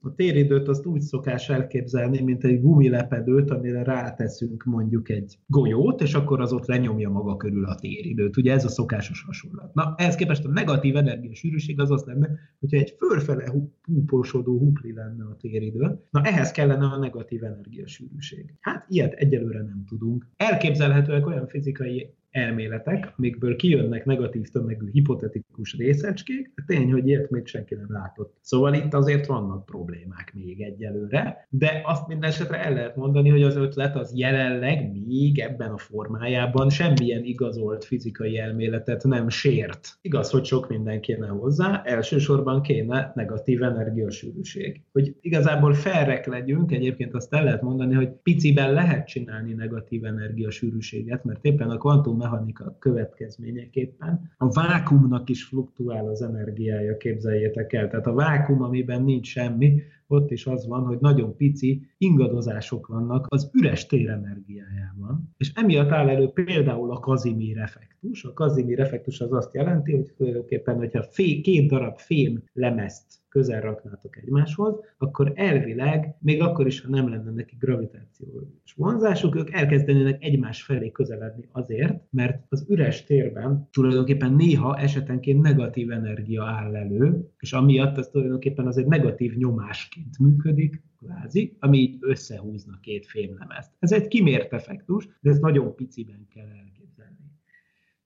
[0.00, 6.14] a téridőt azt úgy szokás elképzelni, mint egy gumilepedőt, amire ráteszünk mondjuk egy golyót, és
[6.14, 8.36] akkor az ott lenyomja maga körül a téridőt.
[8.36, 9.74] Ugye ez a szokásos hasonlat.
[9.74, 12.28] Na, ehhez képest a negatív energiasűrűség az az lenne,
[12.60, 16.00] hogyha egy fölfele húposodó hupli lenne a téridő.
[16.10, 18.54] Na, ehhez kellene a negatív energiasűrűség.
[18.60, 20.26] Hát ilyet egyelőre nem tudunk.
[20.36, 27.46] Elképzelhetőek olyan fizikai elméletek, amikből kijönnek negatív tömegű hipotetikus részecskék, de tény, hogy ilyet még
[27.46, 28.36] senki nem látott.
[28.40, 33.42] Szóval itt azért vannak problémák még egyelőre, de azt minden esetre el lehet mondani, hogy
[33.42, 39.98] az ötlet az jelenleg még ebben a formájában semmilyen igazolt fizikai elméletet nem sért.
[40.00, 44.80] Igaz, hogy sok minden kéne hozzá, elsősorban kéne negatív energiasűrűség.
[44.92, 51.24] Hogy igazából felrek legyünk, egyébként azt el lehet mondani, hogy piciben lehet csinálni negatív energiasűrűséget,
[51.24, 57.88] mert éppen a kvantum mechanika következményeképpen a vákumnak is fluktuál az energiája, képzeljétek el.
[57.88, 63.26] Tehát a vákum, amiben nincs semmi, ott is az van, hogy nagyon pici ingadozások vannak
[63.28, 68.24] az üres térenergiájában, és emiatt áll elő például a Kazimír effektus.
[68.24, 73.60] A Kazimír effektus az azt jelenti, hogy tulajdonképpen, hogyha fé, két darab fém lemezt közel
[73.60, 80.24] raknátok egymáshoz, akkor elvileg, még akkor is, ha nem lenne neki gravitációs vonzásuk, ők elkezdenének
[80.24, 87.28] egymás felé közeledni azért, mert az üres térben tulajdonképpen néha esetenként negatív energia áll elő,
[87.38, 93.70] és amiatt ez tulajdonképpen az egy negatív nyomásként működik, kvázi, ami így összehúzna két fémlemezt.
[93.78, 96.71] Ez egy kimért effektus, de ezt nagyon piciben kell elképzelni.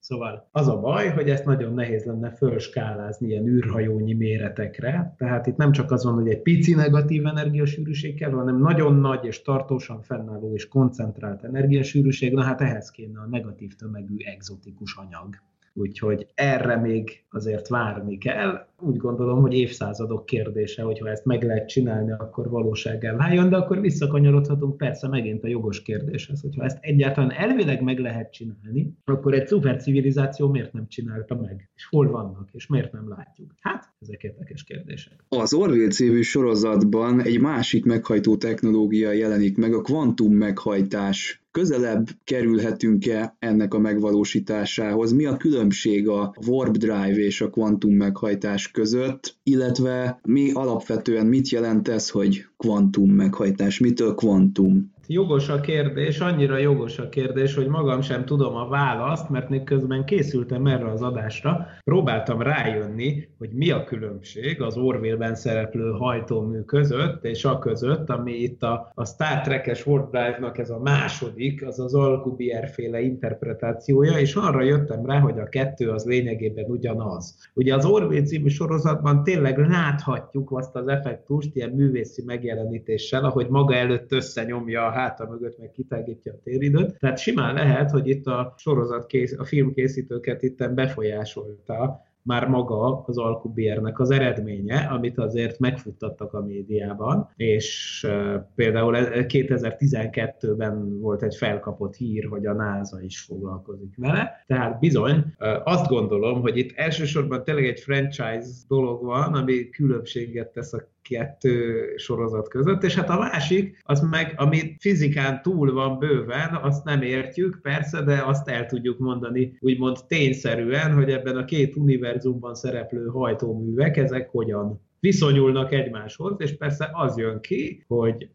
[0.08, 5.56] Szóval az a baj, hogy ezt nagyon nehéz lenne fölskálázni ilyen űrhajónyi méretekre, tehát itt
[5.56, 10.02] nem csak az van, hogy egy pici negatív energiasűrűség kell, hanem nagyon nagy és tartósan
[10.02, 15.34] fennálló és koncentrált energiasűrűség, na hát ehhez kéne a negatív tömegű exotikus anyag.
[15.72, 18.66] Úgyhogy erre még azért várni kell.
[18.80, 23.80] Úgy gondolom, hogy évszázadok kérdése, hogyha ezt meg lehet csinálni, akkor valósággá váljon, de akkor
[23.80, 29.46] visszakanyarodhatunk persze megint a jogos kérdéshez, hogyha ezt egyáltalán elvileg meg lehet csinálni, akkor egy
[29.46, 31.70] szupercivilizáció miért nem csinálta meg?
[31.74, 33.54] És hol vannak, és miért nem látjuk?
[33.60, 35.24] Hát, ezek érdekes kérdések.
[35.28, 43.36] Az Orville című sorozatban egy másik meghajtó technológia jelenik meg, a kvantum meghajtás közelebb kerülhetünk-e
[43.38, 45.12] ennek a megvalósításához?
[45.12, 51.48] Mi a különbség a warp drive és a kvantum meghajtás között, illetve mi alapvetően mit
[51.48, 53.78] jelent ez, hogy kvantum meghajtás?
[53.78, 54.94] Mitől kvantum?
[55.08, 59.64] Jogos a kérdés, annyira jogos a kérdés, hogy magam sem tudom a választ, mert még
[59.64, 66.60] közben készültem erre az adásra, próbáltam rájönni, hogy mi a különbség az Orville-ben szereplő hajtómű
[66.60, 71.66] között, és a között, ami itt a, a Star Trek-es Warp Drive-nak ez a második,
[71.66, 77.50] az az Alcubierre féle interpretációja, és arra jöttem rá, hogy a kettő az lényegében ugyanaz.
[77.54, 83.74] Ugye az Orville című sorozatban tényleg láthatjuk azt az effektust ilyen művészi megjelenítéssel, ahogy maga
[83.74, 86.98] előtt összenyomja háta mögött meg kitágítja a téridőt.
[86.98, 93.18] Tehát simán lehet, hogy itt a sorozat, kész, a filmkészítőket itt befolyásolta már maga az
[93.18, 101.96] Alcubiernek az eredménye, amit azért megfuttattak a médiában, és uh, például 2012-ben volt egy felkapott
[101.96, 107.44] hír, hogy a NASA is foglalkozik vele, tehát bizony uh, azt gondolom, hogy itt elsősorban
[107.44, 113.18] tényleg egy franchise dolog van, ami különbséget tesz a kettő sorozat között, és hát a
[113.18, 118.66] másik, az meg, ami fizikán túl van bőven, azt nem értjük, persze, de azt el
[118.66, 126.34] tudjuk mondani úgymond tényszerűen, hogy ebben a két univerzumban szereplő hajtóművek, ezek hogyan viszonyulnak egymáshoz,
[126.38, 128.28] és persze az jön ki, hogy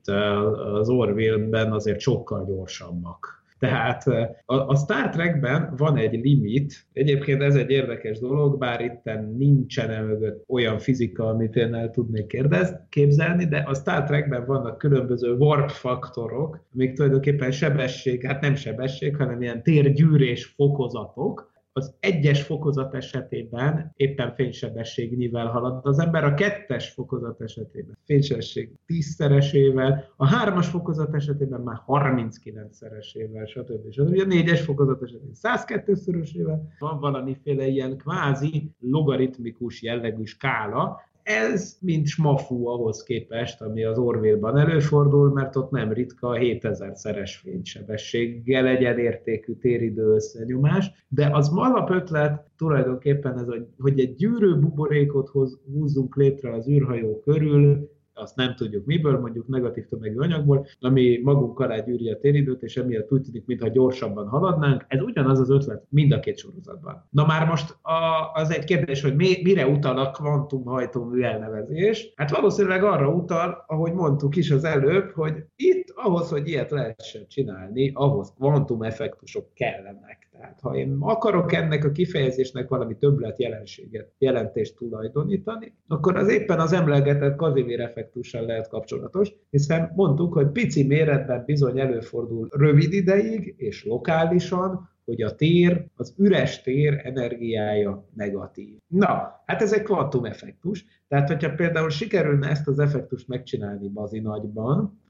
[0.74, 4.08] az Orville-ben azért sokkal gyorsabbak tehát
[4.46, 10.06] a, a Star Trekben van egy limit, egyébként ez egy érdekes dolog, bár itt nincsen
[10.06, 15.36] mögött olyan fizika, amit én el tudnék kérdez, képzelni, de a Star Trekben vannak különböző
[15.36, 22.94] warp faktorok, amik tulajdonképpen sebesség, hát nem sebesség, hanem ilyen térgyűrés fokozatok, az egyes fokozat
[22.94, 31.16] esetében éppen fénysebességnyivel halad az ember, a kettes fokozat esetében fénysebesség tízszeresével, a hármas fokozat
[31.16, 33.92] esetében már 39-szeresével, stb.
[33.92, 34.20] stb.
[34.20, 42.68] A négyes fokozat esetében 102-szörösével van valamiféle ilyen kvázi logaritmikus jellegű skála, ez mint smafú
[42.68, 50.14] ahhoz képest, ami az Orville-ban előfordul, mert ott nem ritka a 7000-szeres fénysebességgel egyenértékű téridő
[50.14, 53.46] összenyomás, de az alapötlet tulajdonképpen ez,
[53.78, 57.90] hogy egy gyűrő buborékot hoz, húzzunk létre az űrhajó körül,
[58.22, 62.78] azt nem tudjuk miből, mondjuk negatív tömegű anyagból, ami magunk alá gyűri a téridőt, és
[62.78, 64.86] emiatt úgy tűnik, mintha gyorsabban haladnánk.
[64.88, 67.08] Ez ugyanaz az ötlet mind a két sorozatban.
[67.10, 72.14] Na már most a, az egy kérdés, hogy mi, mire utal a kvantumhajtómű elnevezés?
[72.16, 77.28] Hát valószínűleg arra utal, ahogy mondtuk is az előbb, hogy itt ahhoz, hogy ilyet lehessen
[77.28, 80.30] csinálni, ahhoz kvantum effektusok kellenek.
[80.32, 86.60] Tehát ha én akarok ennek a kifejezésnek valami többlet jelenséget, jelentést tulajdonítani, akkor az éppen
[86.60, 93.54] az emlegetett Casimir effektussal lehet kapcsolatos, hiszen mondtuk, hogy pici méretben bizony előfordul rövid ideig
[93.58, 98.78] és lokálisan, hogy a tér, az üres tér energiája negatív.
[98.88, 100.86] Na, hát ez egy kvantum effektus.
[101.08, 105.01] Tehát, hogyha például sikerülne ezt az effektust megcsinálni bazinagyban,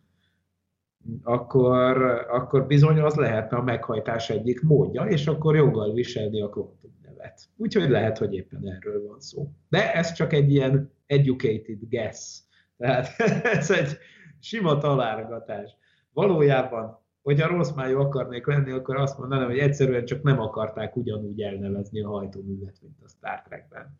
[1.23, 6.91] akkor, akkor bizony az lehetne a meghajtás egyik módja, és akkor joggal viselni a kvantum
[7.03, 7.41] nevet.
[7.57, 9.51] Úgyhogy lehet, hogy éppen erről van szó.
[9.69, 12.39] De ez csak egy ilyen educated guess.
[12.77, 13.07] Tehát
[13.57, 13.97] ez egy
[14.39, 15.75] sima találgatás.
[16.13, 21.41] Valójában, hogyha rossz májú akarnék lenni, akkor azt mondanám, hogy egyszerűen csak nem akarták ugyanúgy
[21.41, 23.99] elnevezni a hajtóművet, mint a Star Trekben.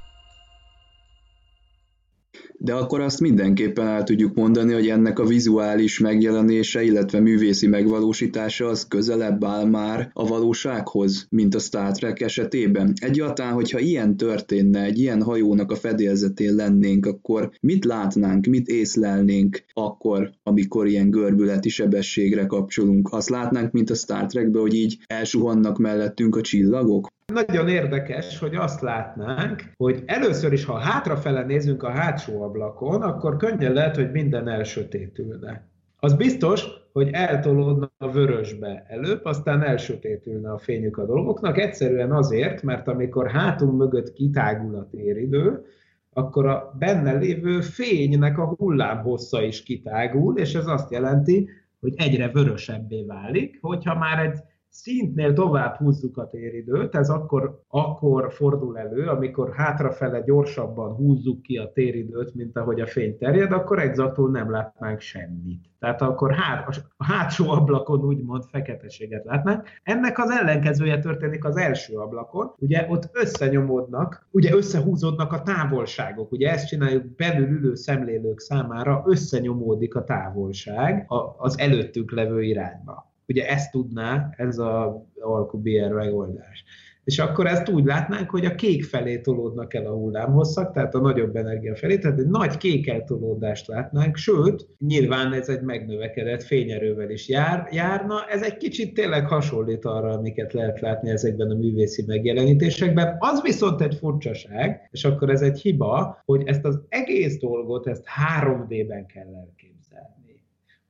[2.63, 8.67] de akkor azt mindenképpen el tudjuk mondani, hogy ennek a vizuális megjelenése, illetve művészi megvalósítása
[8.67, 12.93] az közelebb áll már a valósághoz, mint a Star Trek esetében.
[12.99, 19.63] Egyáltalán, hogyha ilyen történne, egy ilyen hajónak a fedélzetén lennénk, akkor mit látnánk, mit észlelnénk
[19.73, 23.13] akkor, amikor ilyen görbületi sebességre kapcsolunk?
[23.13, 27.07] Azt látnánk, mint a Star Trekben, hogy így elsuhannak mellettünk a csillagok?
[27.25, 33.37] Nagyon érdekes, hogy azt látnánk, hogy először is, ha hátrafele nézünk a hátsó ablakon, akkor
[33.37, 35.69] könnyen lehet, hogy minden elsötétülne.
[36.03, 42.63] Az biztos, hogy eltolódna a vörösbe előbb, aztán elsötétülne a fényük a dolgoknak, egyszerűen azért,
[42.63, 45.65] mert amikor hátunk mögött kitágul a téridő,
[46.13, 52.29] akkor a benne lévő fénynek a hullámhossza is kitágul, és ez azt jelenti, hogy egyre
[52.29, 54.37] vörösebbé válik, hogyha már egy
[54.71, 61.57] szintnél tovább húzzuk a téridőt, ez akkor, akkor fordul elő, amikor hátrafele gyorsabban húzzuk ki
[61.57, 65.69] a téridőt, mint ahogy a fény terjed, akkor exaktul nem látnánk semmit.
[65.79, 69.67] Tehát akkor hát, a hátsó ablakon úgymond feketeséget látnánk.
[69.83, 72.53] Ennek az ellenkezője történik az első ablakon.
[72.57, 76.31] Ugye ott összenyomódnak, ugye összehúzódnak a távolságok.
[76.31, 81.05] Ugye ezt csináljuk belül ülő szemlélők számára, összenyomódik a távolság
[81.37, 83.10] az előttünk levő irányba.
[83.27, 86.63] Ugye ezt tudná ez a alkú BR megoldás.
[87.03, 90.99] És akkor ezt úgy látnánk, hogy a kék felé tolódnak el a hullámhosszak, tehát a
[90.99, 97.09] nagyobb energia felé, tehát egy nagy kék eltolódást látnánk, sőt, nyilván ez egy megnövekedett fényerővel
[97.09, 98.25] is jár, járna.
[98.29, 103.15] Ez egy kicsit tényleg hasonlít arra, amiket lehet látni ezekben a művészi megjelenítésekben.
[103.19, 108.03] Az viszont egy furcsaság, és akkor ez egy hiba, hogy ezt az egész dolgot, ezt
[108.41, 109.70] 3D-ben kell elképzelni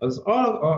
[0.04, 0.22] az,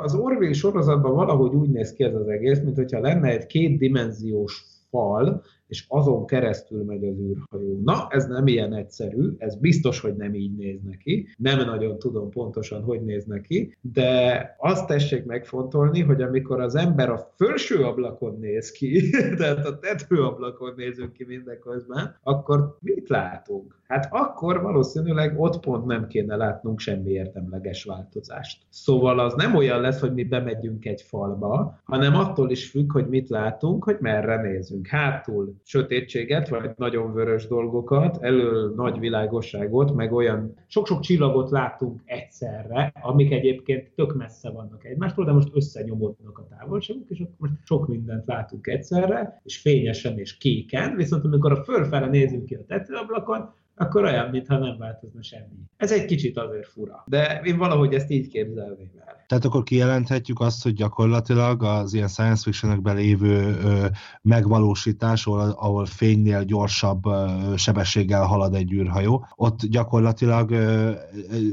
[0.03, 4.65] az Orville sorozatban valahogy úgy néz ki ez az egész, mint hogyha lenne egy kétdimenziós
[4.89, 7.81] fal, és azon keresztül megy az űrhajó.
[7.83, 11.27] Na, ez nem ilyen egyszerű, ez biztos, hogy nem így néz neki.
[11.37, 17.09] Nem nagyon tudom pontosan, hogy néz neki, de azt tessék megfontolni, hogy amikor az ember
[17.09, 23.81] a felső ablakon néz ki, tehát a tetőablakon nézünk ki mindeközben, akkor mit látunk?
[23.93, 28.61] Hát akkor valószínűleg ott pont nem kéne látnunk semmi érdemleges változást.
[28.69, 33.07] Szóval az nem olyan lesz, hogy mi bemegyünk egy falba, hanem attól is függ, hogy
[33.07, 34.87] mit látunk, hogy merre nézünk.
[34.87, 42.93] Hátul sötétséget, vagy nagyon vörös dolgokat, elől nagy világosságot, meg olyan sok-sok csillagot látunk egyszerre,
[43.01, 47.87] amik egyébként tök messze vannak egymástól, de most összenyomódnak a távolságok, és akkor most sok
[47.87, 53.53] mindent látunk egyszerre, és fényesen és kéken, viszont amikor a fölfele nézünk ki a tetőablakon,
[53.75, 55.63] akkor olyan, mintha nem változna semmi.
[55.77, 59.23] Ez egy kicsit azért fura, de én valahogy ezt így képzelném el.
[59.27, 63.85] Tehát akkor kijelenthetjük azt, hogy gyakorlatilag az ilyen science fiction lévő ö,
[64.21, 70.91] megvalósítás, ahol, ahol fénynél gyorsabb ö, sebességgel halad egy űrhajó, ott gyakorlatilag ö,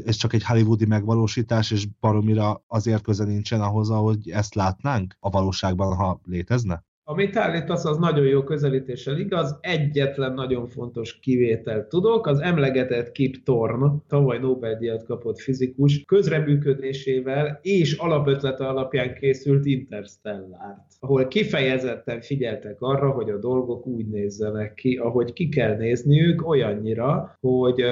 [0.04, 5.30] ez csak egy hollywoodi megvalósítás, és baromira azért köze nincsen ahhoz, ahogy ezt látnánk a
[5.30, 6.84] valóságban, ha létezne?
[7.10, 9.58] Amit állítasz, az nagyon jó közelítéssel igaz.
[9.60, 17.92] Egyetlen nagyon fontos kivételt tudok, az emlegetett Kip Thorne, tavaly Nobel-díjat kapott fizikus, közreműködésével és
[17.92, 25.32] alapötlete alapján készült Interstellárt, ahol kifejezetten figyeltek arra, hogy a dolgok úgy nézzenek ki, ahogy
[25.32, 27.84] ki kell nézniük, olyannyira, hogy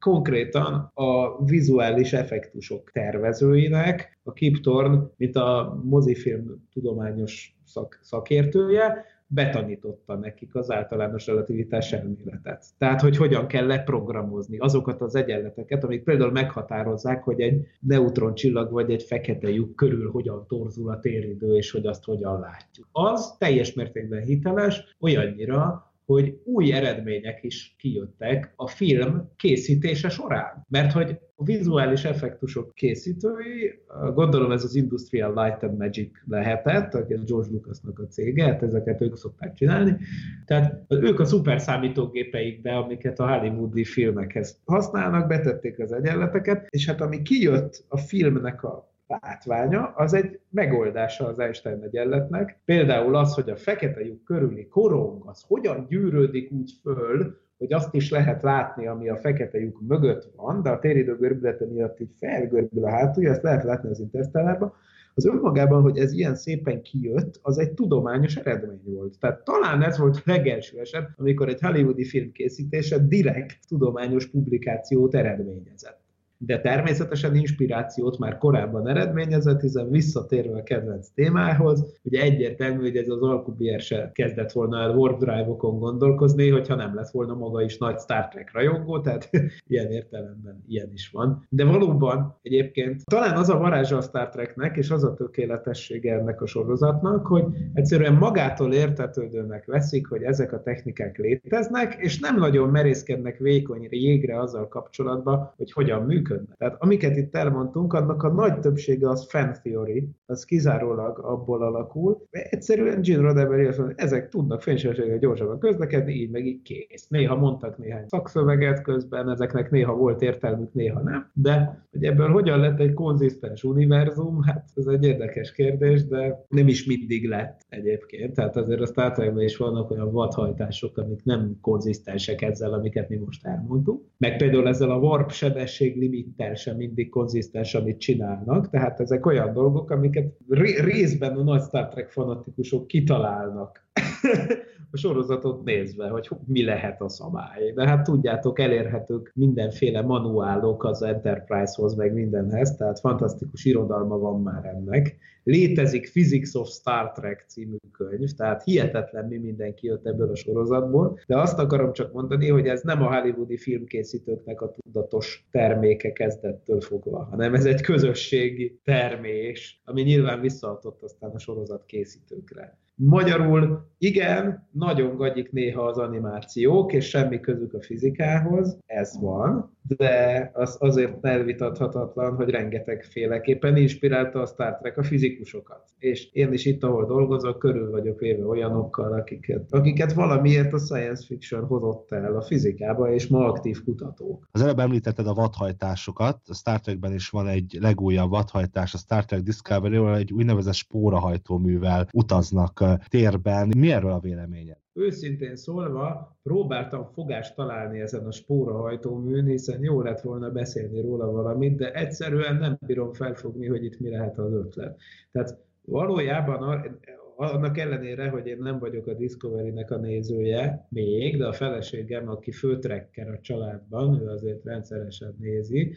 [0.00, 10.14] konkrétan a vizuális effektusok tervezőinek, a Kip Thorne, mint a mozifilm tudományos szak, szakértője, betanította
[10.14, 12.64] nekik az általános relativitás elméletet.
[12.78, 18.90] Tehát, hogy hogyan kell leprogramozni azokat az egyenleteket, amik például meghatározzák, hogy egy neutroncsillag vagy
[18.90, 22.88] egy fekete lyuk körül hogyan torzul a téridő, és hogy azt hogyan látjuk.
[22.92, 30.66] Az teljes mértékben hiteles, olyannyira, hogy új eredmények is kijöttek a film készítése során.
[30.68, 33.78] Mert hogy a vizuális effektusok készítői,
[34.14, 38.62] gondolom ez az Industrial Light and Magic lehetett, aki a George Lucasnak a cége, hát
[38.62, 39.96] ezeket ők szokták csinálni.
[40.44, 47.00] Tehát ők a szuper számítógépeikbe, amiket a hollywoodi filmekhez használnak, betették az egyenleteket, és hát
[47.00, 52.60] ami kijött a filmnek a látványa, az egy megoldása az Einstein egyenletnek.
[52.64, 57.94] Például az, hogy a fekete lyuk körüli korong az hogyan gyűrődik úgy föl, hogy azt
[57.94, 62.14] is lehet látni, ami a fekete lyuk mögött van, de a téridő görbülete miatt így
[62.18, 64.72] felgörbül a hátulja, ezt lehet látni az interstellárban,
[65.14, 69.18] az önmagában, hogy ez ilyen szépen kijött, az egy tudományos eredmény volt.
[69.18, 75.14] Tehát talán ez volt a legelső eset, amikor egy hollywoodi film készítése direkt tudományos publikációt
[75.14, 76.07] eredményezett
[76.38, 83.08] de természetesen inspirációt már korábban eredményezett, hiszen visszatérve a kedvenc témához, ugye egyértelmű, hogy ez
[83.08, 87.78] az Alcubierre se kezdett volna el Warp Drive-okon gondolkozni, hogyha nem lett volna maga is
[87.78, 89.30] nagy Star Trek rajongó, tehát
[89.66, 91.46] ilyen értelemben ilyen is van.
[91.48, 96.42] De valóban egyébként talán az a varázsa a Star Treknek, és az a tökéletessége ennek
[96.42, 102.68] a sorozatnak, hogy egyszerűen magától értetődőnek veszik, hogy ezek a technikák léteznek, és nem nagyon
[102.68, 106.56] merészkednek vékony jégre azzal kapcsolatban, hogy hogyan működnek működnek.
[106.56, 112.26] Tehát amiket itt elmondtunk, annak a nagy többsége az fan theory, az kizárólag abból alakul.
[112.30, 117.08] Egyszerűen Gene Roddenberry azt mondja, ezek tudnak fénysebességgel gyorsabban közlekedni, így meg így kész.
[117.08, 121.30] Néha mondtak néhány szakszöveget közben, ezeknek néha volt értelmük, néha nem.
[121.32, 126.68] De hogy ebből hogyan lett egy konzisztens univerzum, hát ez egy érdekes kérdés, de nem
[126.68, 128.34] is mindig lett egyébként.
[128.34, 133.16] Tehát azért a Star Trekben is vannak olyan vadhajtások, amik nem konzisztensek ezzel, amiket mi
[133.16, 134.02] most elmondtunk.
[134.18, 139.26] Meg például ezzel a warp sebesség limit limittel sem mindig konzisztens, amit csinálnak, tehát ezek
[139.26, 140.36] olyan dolgok, amiket
[140.78, 143.86] részben a nagy Star Trek fanatikusok kitalálnak
[144.90, 147.72] a sorozatot nézve, hogy mi lehet a szabály.
[147.74, 154.64] De hát tudjátok, elérhetők mindenféle manuálok az Enterprise-hoz, meg mindenhez, tehát fantasztikus irodalma van már
[154.64, 155.16] ennek.
[155.42, 161.18] Létezik Physics of Star Trek című könyv, tehát hihetetlen mi mindenki jött ebből a sorozatból,
[161.26, 166.80] de azt akarom csak mondani, hogy ez nem a hollywoodi filmkészítőknek a tudatos terméke kezdettől
[166.80, 172.78] fogva, hanem ez egy közösségi termés, ami nyilván visszaadott aztán a sorozat készítőkre.
[173.00, 180.50] Magyarul igen, nagyon gagyik néha az animációk, és semmi közük a fizikához, ez van, de
[180.54, 185.82] az azért elvitathatatlan, hogy rengeteg féleképpen inspirálta a Star Trek a fizikusokat.
[185.98, 191.24] És én is itt, ahol dolgozok, körül vagyok véve olyanokkal, akiket, akiket valamiért a science
[191.26, 194.48] fiction hozott el a fizikába, és ma aktív kutatók.
[194.50, 199.24] Az előbb említetted a vadhajtásokat, a Star Trekben is van egy legújabb vadhajtás, a Star
[199.24, 203.72] Trek Discovery, ahol egy úgynevezett spórahajtóművel utaznak térben.
[203.76, 204.76] Mi erről a véleményed?
[204.98, 211.76] Őszintén szólva, próbáltam fogást találni ezen a spórahajtóműn, hiszen jó lett volna beszélni róla valamit,
[211.76, 215.00] de egyszerűen nem bírom felfogni, hogy itt mi lehet az ötlet.
[215.32, 216.90] Tehát valójában
[217.36, 222.52] annak ellenére, hogy én nem vagyok a Discovery-nek a nézője még, de a feleségem, aki
[222.52, 225.94] főtrekker a családban, ő azért rendszeresen nézi,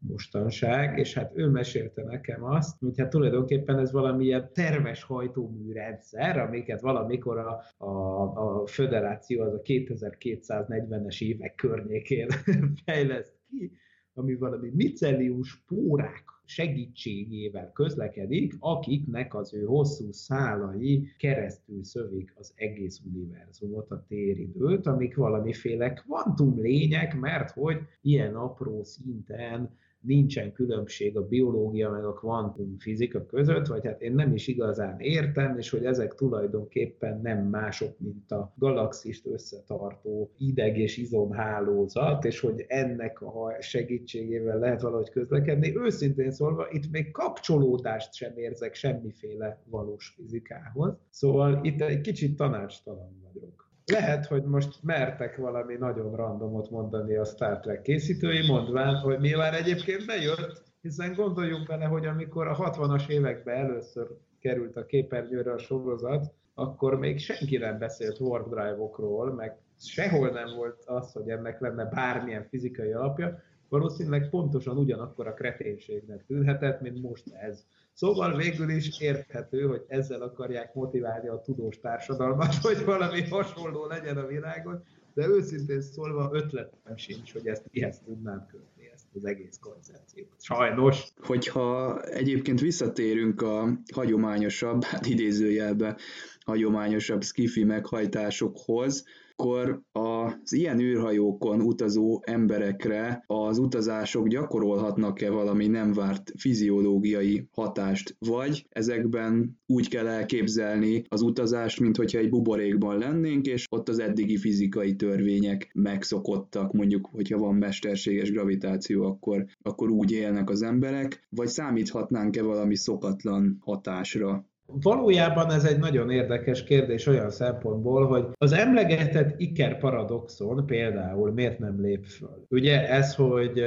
[0.00, 6.38] mostanság, és hát ő mesélte nekem azt, hogy hát tulajdonképpen ez valamilyen terves hajtómű rendszer,
[6.38, 7.90] amiket valamikor a, a,
[8.22, 12.28] a föderáció az a 2240-es évek környékén
[12.84, 13.72] fejleszt ki,
[14.14, 23.00] ami valami micellium spórák segítségével közlekedik, akiknek az ő hosszú szálai keresztül szövik az egész
[23.04, 31.26] univerzumot, a téridőt, amik valamiféle kvantum lények, mert hogy ilyen apró szinten nincsen különbség a
[31.26, 35.84] biológia meg a kvantum fizika között, vagy hát én nem is igazán értem, és hogy
[35.84, 43.56] ezek tulajdonképpen nem mások, mint a galaxist összetartó ideg és izomhálózat, és hogy ennek a
[43.60, 45.76] segítségével lehet valahogy közlekedni.
[45.76, 50.94] Őszintén szólva, itt még kapcsolódást sem érzek semmiféle valós fizikához.
[51.10, 53.69] Szóval itt egy kicsit tanácstalan vagyok.
[53.90, 59.30] Lehet, hogy most mertek valami nagyon randomot mondani a Star Trek készítői, mondván, hogy mi
[59.30, 64.06] már egyébként bejött, hiszen gondoljunk bele, hogy amikor a 60-as években először
[64.40, 70.56] került a képernyőre a sorozat, akkor még senki nem beszélt warp drive-okról, meg sehol nem
[70.56, 77.02] volt az, hogy ennek lenne bármilyen fizikai alapja, valószínűleg pontosan ugyanakkor a kreténségnek tűnhetett, mint
[77.02, 77.64] most ez.
[77.92, 84.16] Szóval végül is érthető, hogy ezzel akarják motiválni a tudós társadalmat, hogy valami hasonló legyen
[84.16, 84.82] a világon,
[85.14, 90.28] de őszintén szólva ötletem sincs, hogy ezt mihez tudnám kötni, ezt az egész koncepciót.
[90.38, 91.12] Sajnos.
[91.20, 95.96] Hogyha egyébként visszatérünk a hagyományosabb, hát idézőjelbe
[96.44, 99.04] hagyományosabb skifi meghajtásokhoz,
[99.40, 108.66] akkor az ilyen űrhajókon utazó emberekre az utazások gyakorolhatnak-e valami nem várt fiziológiai hatást, vagy
[108.68, 114.36] ezekben úgy kell elképzelni az utazást, mint hogyha egy buborékban lennénk, és ott az eddigi
[114.36, 121.48] fizikai törvények megszokottak, mondjuk, hogyha van mesterséges gravitáció, akkor, akkor úgy élnek az emberek, vagy
[121.48, 124.49] számíthatnánk-e valami szokatlan hatásra?
[124.72, 131.58] Valójában ez egy nagyon érdekes kérdés olyan szempontból, hogy az emlegetett Iker paradoxon például miért
[131.58, 132.46] nem lép föl?
[132.48, 133.64] Ugye ez, hogy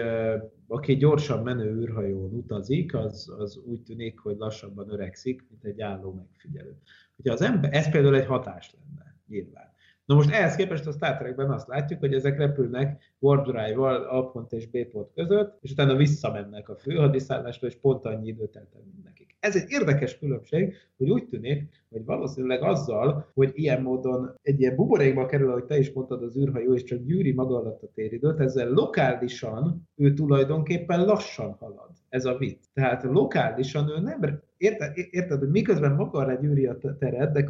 [0.67, 6.13] aki gyorsan menő űrhajón utazik, az, az úgy tűnik, hogy lassabban öregszik, mint egy álló
[6.13, 6.77] megfigyelő.
[7.15, 9.71] Ugye az ember, ez például egy hatás lenne, nyilván.
[10.05, 14.29] Na most ehhez képest a Star Trekben azt látjuk, hogy ezek repülnek warp drive-val A
[14.29, 19.03] pont és B pont között, és utána visszamennek a főhadiszállásra, és pont annyi időt eltelik
[19.03, 19.35] nekik.
[19.39, 24.75] Ez egy érdekes különbség, hogy úgy tűnik, hogy valószínűleg azzal, hogy ilyen módon egy ilyen
[24.75, 28.39] buborékba kerül, ahogy te is mondtad, az űrhajó, és csak gyűri maga alatt a téridőt,
[28.39, 31.89] ezzel lokálisan ő tulajdonképpen lassan halad.
[32.09, 32.63] Ez a vicc.
[32.73, 37.45] Tehát lokálisan ő nem érted, érted, hogy miközben maga alá gyűri a teret, de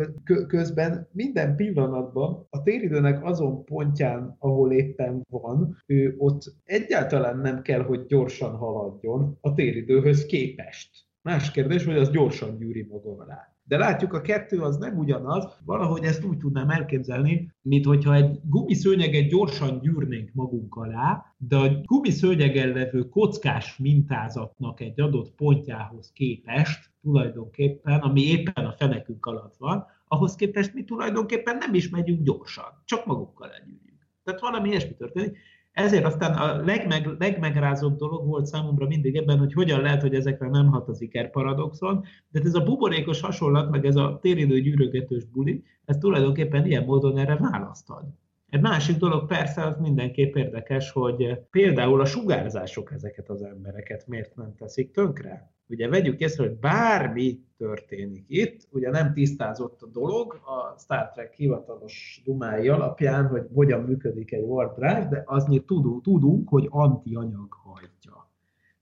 [0.48, 7.82] közben minden pillanatban a téridőnek azon pontján, ahol éppen van, ő ott egyáltalán nem kell,
[7.82, 10.90] hogy gyorsan haladjon a téridőhöz képest.
[11.22, 13.54] Más kérdés, hogy az gyorsan gyűri maga alá.
[13.66, 18.40] De látjuk, a kettő az nem ugyanaz, valahogy ezt úgy tudnám elképzelni, mint hogyha egy
[18.44, 26.92] gumiszőnyeget gyorsan gyűrnénk magunk alá, de a gumiszőnyegen levő kockás mintázatnak egy adott pontjához képest
[27.02, 32.82] tulajdonképpen, ami éppen a fenekünk alatt van, ahhoz képest mi tulajdonképpen nem is megyünk gyorsan,
[32.86, 34.08] csak magukkal legyűrjük.
[34.24, 35.38] Tehát valami ilyesmi történik.
[35.74, 40.50] Ezért aztán a legmeg, legmegrázóbb dolog volt számomra mindig ebben, hogy hogyan lehet, hogy ezekre
[40.50, 45.26] nem hat az iker paradoxon, de ez a buborékos hasonlat, meg ez a téridő gyűrögetős
[45.26, 48.04] buli, ez tulajdonképpen ilyen módon erre választad.
[48.50, 54.36] Egy másik dolog persze az mindenképp érdekes, hogy például a sugárzások ezeket az embereket miért
[54.36, 55.53] nem teszik tönkre.
[55.68, 61.34] Ugye vegyük észre, hogy bármi történik itt, ugye nem tisztázott a dolog a Star Trek
[61.34, 67.54] hivatalos dumái alapján, hogy hogyan működik egy warp drive, de annyit tudunk, tudunk hogy antianyag
[67.54, 68.32] hajtja.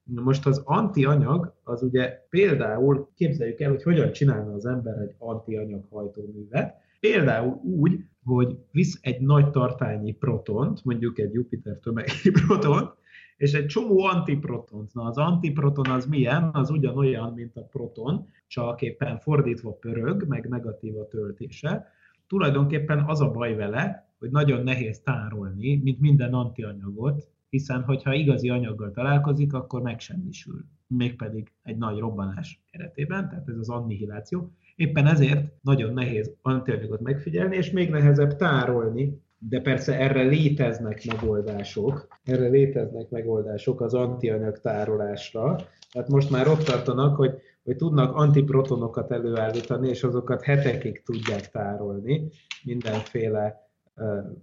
[0.03, 5.85] Most az antianyag, az ugye például képzeljük el, hogy hogyan csinálna az ember egy antianyag
[5.89, 12.93] hajtóművet, például úgy, hogy visz egy nagy tartálynyi protont, mondjuk egy Jupiter tömegű protont,
[13.41, 14.93] és egy csomó antiprotont.
[14.93, 16.49] Na az antiproton az milyen?
[16.53, 21.87] Az ugyanolyan, mint a proton, csak éppen fordítva pörög, meg negatív a töltése.
[22.27, 28.49] Tulajdonképpen az a baj vele, hogy nagyon nehéz tárolni, mint minden antianyagot, hiszen hogyha igazi
[28.49, 30.65] anyaggal találkozik, akkor megsemmisül.
[30.87, 34.51] Mégpedig egy nagy robbanás keretében, tehát ez az annihiláció.
[34.75, 42.07] Éppen ezért nagyon nehéz antianyagot megfigyelni, és még nehezebb tárolni, de persze erre léteznek megoldások,
[42.23, 45.55] erre léteznek megoldások az antianyag tárolásra.
[45.91, 47.33] Tehát most már ott tartanak, hogy,
[47.63, 52.29] hogy tudnak antiprotonokat előállítani, és azokat hetekig tudják tárolni
[52.63, 53.69] mindenféle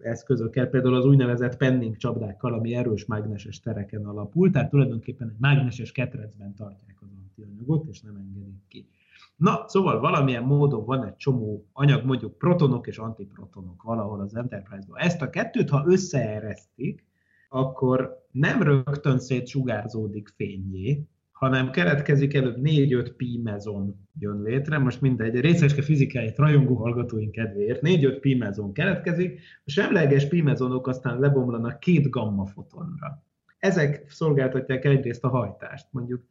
[0.01, 5.93] eszközökkel, például az úgynevezett penning csapdákkal, ami erős mágneses tereken alapul, tehát tulajdonképpen egy mágneses
[5.93, 8.89] ketrecben tartják az antianyagot, és nem engedik ki.
[9.39, 14.99] Na, szóval valamilyen módon van egy csomó anyag, mondjuk protonok és antiprotonok valahol az Enterprise-ban.
[14.99, 17.05] Ezt a kettőt, ha összeeresztik,
[17.49, 25.41] akkor nem rögtön szétsugárzódik fényé, hanem keletkezik előbb 4-5 pi mezon jön létre, most mindegy,
[25.41, 31.81] részeske fizikáit rajongó hallgatóink kedvéért, 4-5 pi mezon keletkezik, a semleges pi mezonok aztán lebomlanak
[31.81, 33.23] két gamma fotonra.
[33.59, 36.23] ezek szolgáltatják egyrészt a hajtást, mondjuk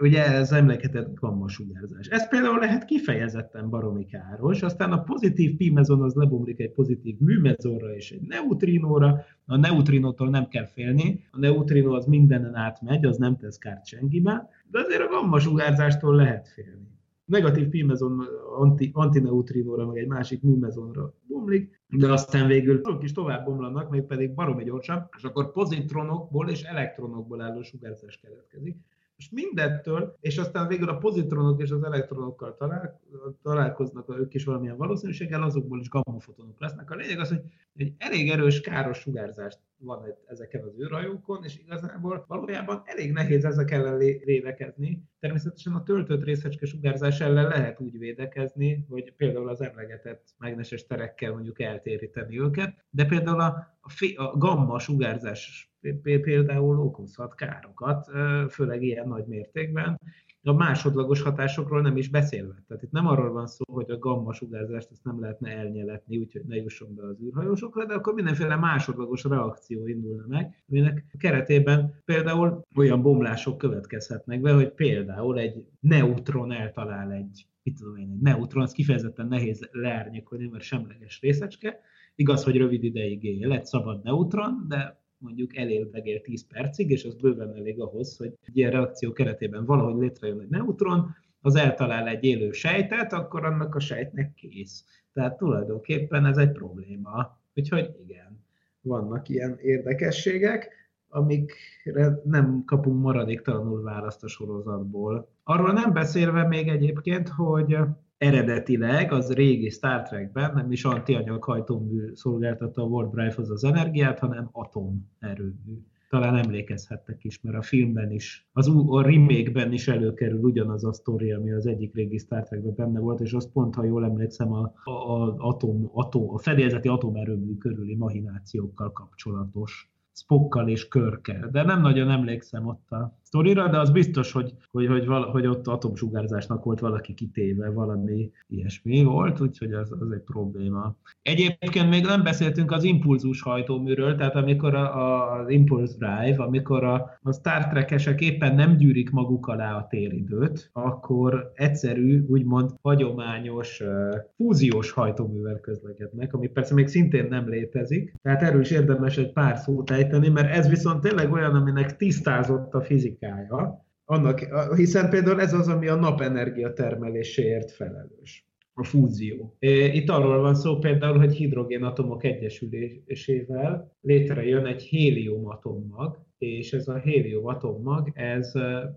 [0.00, 2.06] ugye ez emlékezett gamma sugárzás.
[2.06, 7.94] Ez például lehet kifejezetten baromi káros, aztán a pozitív pimezon az lebomlik egy pozitív műmezonra
[7.94, 13.36] és egy neutrinóra, a neutrinótól nem kell félni, a neutrinó az mindenen átmegy, az nem
[13.36, 16.88] tesz kárt senkiben, de azért a gamma sugárzástól lehet félni.
[17.24, 18.26] Negatív pimezon
[18.58, 24.02] anti, antineutrinóra, meg egy másik műmezonra bomlik, de aztán végül azok is tovább bomlanak, még
[24.02, 28.76] pedig baromi gyorsan, és akkor pozitronokból és elektronokból álló sugárzás keletkezik
[29.20, 33.00] és mindettől, és aztán végül a pozitronok és az elektronokkal talál,
[33.42, 36.90] találkoznak ők is valamilyen valószínűséggel, azokból is gammafotonok lesznek.
[36.90, 37.42] A lényeg az, hogy
[37.76, 43.70] egy elég erős, káros sugárzást van ezeken az űrhajókon, és igazából valójában elég nehéz ezek
[43.70, 45.02] ellen védekezni.
[45.18, 51.32] Természetesen a töltött részecske sugárzás ellen lehet úgy védekezni, hogy például az emlegetett mágneses terekkel
[51.32, 55.69] mondjuk eltéríteni őket, de például a, a, a gamma sugárzás
[56.02, 58.10] például okozhat károkat,
[58.50, 59.98] főleg ilyen nagy mértékben,
[60.42, 62.62] a másodlagos hatásokról nem is beszélve.
[62.68, 66.44] Tehát itt nem arról van szó, hogy a gamma sugárzást ezt nem lehetne elnyeletni, úgyhogy
[66.46, 72.62] ne jusson be az űrhajósokra, de akkor mindenféle másodlagos reakció indulna meg, aminek keretében például
[72.76, 78.62] olyan bomlások következhetnek be, hogy például egy neutron eltalál egy, mit tudom én, egy neutron,
[78.62, 81.80] az kifejezetten nehéz leárnyékolni, mert semleges részecske,
[82.14, 87.14] igaz, hogy rövid ideig él, egy szabad neutron, de mondjuk elélvegél 10 percig, és az
[87.14, 92.24] bőven elég ahhoz, hogy egy ilyen reakció keretében valahogy létrejön egy neutron, az eltalál egy
[92.24, 94.84] élő sejtet, akkor annak a sejtnek kész.
[95.12, 97.38] Tehát tulajdonképpen ez egy probléma.
[97.54, 98.44] Úgyhogy igen,
[98.80, 105.28] vannak ilyen érdekességek, amikre nem kapunk maradéktalanul választ a sorozatból.
[105.42, 107.76] Arról nem beszélve még egyébként, hogy
[108.20, 114.18] eredetileg az régi Star Trekben nem is antianyag hajtómű szolgáltatta a Warp Drive-hoz az energiát,
[114.18, 115.78] hanem atomerőmű.
[116.08, 121.32] Talán emlékezhettek is, mert a filmben is, az a remake-ben is előkerül ugyanaz a sztori,
[121.32, 124.72] ami az egyik régi Star Trekben benne volt, és az pont, ha jól emlékszem, a,
[124.84, 131.80] a, a, atom, atom, a fedélzeti atomerőmű körüli mahinációkkal kapcsolatos Spockkal és Körkel, de nem
[131.80, 136.64] nagyon emlékszem ott a sztorira, de az biztos, hogy, hogy, hogy, vala, hogy ott atomsugárzásnak
[136.64, 140.96] volt valaki kitéve, valami ilyesmi volt, úgyhogy az, az egy probléma.
[141.22, 146.84] Egyébként még nem beszéltünk az impulzus hajtóműről, tehát amikor a, a, az Impulse Drive, amikor
[146.84, 153.80] a, a Star Trek-esek éppen nem gyűrik maguk alá a téridőt, akkor egyszerű, úgymond hagyományos
[153.80, 159.32] uh, fúziós hajtóművel közlekednek, ami persze még szintén nem létezik, tehát erről is érdemes egy
[159.32, 164.40] pár szót ejteni, mert ez viszont tényleg olyan, aminek tisztázott a fizika fizikája, annak,
[164.76, 168.44] hiszen például ez az, ami a napenergia termeléséért felelős.
[168.74, 169.56] A fúzió.
[169.92, 178.10] Itt arról van szó például, hogy hidrogénatomok egyesülésével létrejön egy héliumatommag, és ez a héliumatommag,
[178.14, 178.52] ez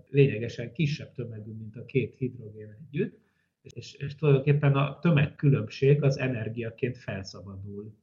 [0.08, 3.18] lényegesen kisebb tömegű, mint a két hidrogén együtt,
[3.62, 7.94] és, és tulajdonképpen a tömegkülönbség az energiaként felszabadul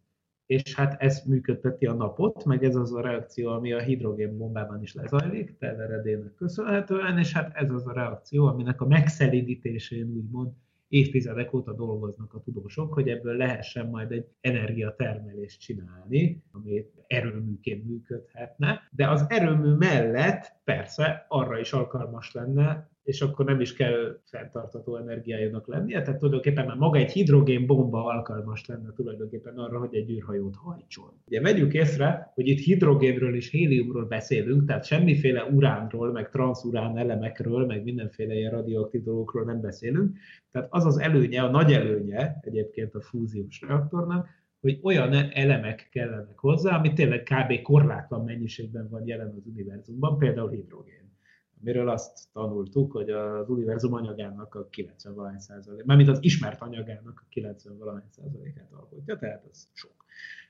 [0.51, 4.93] és hát ez működteti a napot, meg ez az a reakció, ami a hidrogénbombában is
[4.93, 10.51] lezajlik, teleredének köszönhetően, és hát ez az a reakció, aminek a megszelidítésén úgymond
[10.87, 18.89] évtizedek óta dolgoznak a tudósok, hogy ebből lehessen majd egy energiatermelést csinálni, ami erőműként működhetne,
[18.91, 24.95] de az erőmű mellett persze arra is alkalmas lenne, és akkor nem is kell fenntartató
[24.95, 30.55] energiájának lennie, tehát tulajdonképpen már maga egy hidrogénbomba alkalmas lenne tulajdonképpen arra, hogy egy űrhajót
[30.55, 31.21] hajtson.
[31.27, 37.65] Ugye vegyük észre, hogy itt hidrogénről és héliumról beszélünk, tehát semmiféle uránról, meg transzurán elemekről,
[37.65, 40.17] meg mindenféle ilyen radioaktív dolgokról nem beszélünk.
[40.51, 44.27] Tehát az az előnye, a nagy előnye egyébként a fúziós reaktornak,
[44.59, 47.61] hogy olyan elemek kellenek hozzá, ami tényleg kb.
[47.61, 51.00] korlátlan mennyiségben van jelen az univerzumban, például hidrogén
[51.61, 57.21] amiről azt tanultuk, hogy az univerzum anyagának a 90 valahány százalék, mármint az ismert anyagának
[57.25, 60.05] a 90 valahány százalékát alkotja, tehát az sok.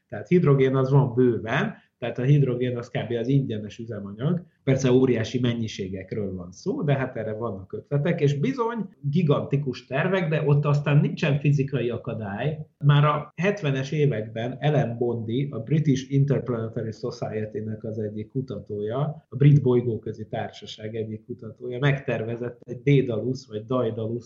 [0.07, 3.11] Tehát hidrogén az van bőven, tehát a hidrogén az kb.
[3.11, 4.45] az ingyenes üzemanyag.
[4.63, 10.43] Persze óriási mennyiségekről van szó, de hát erre vannak ötletek, és bizony gigantikus tervek, de
[10.45, 12.65] ott aztán nincsen fizikai akadály.
[12.77, 19.61] Már a 70-es években Ellen Bondi, a British Interplanetary Society-nek az egyik kutatója, a Brit
[19.61, 24.25] Bolygóközi Társaság egyik kutatója megtervezett egy Daedalus vagy Daedalus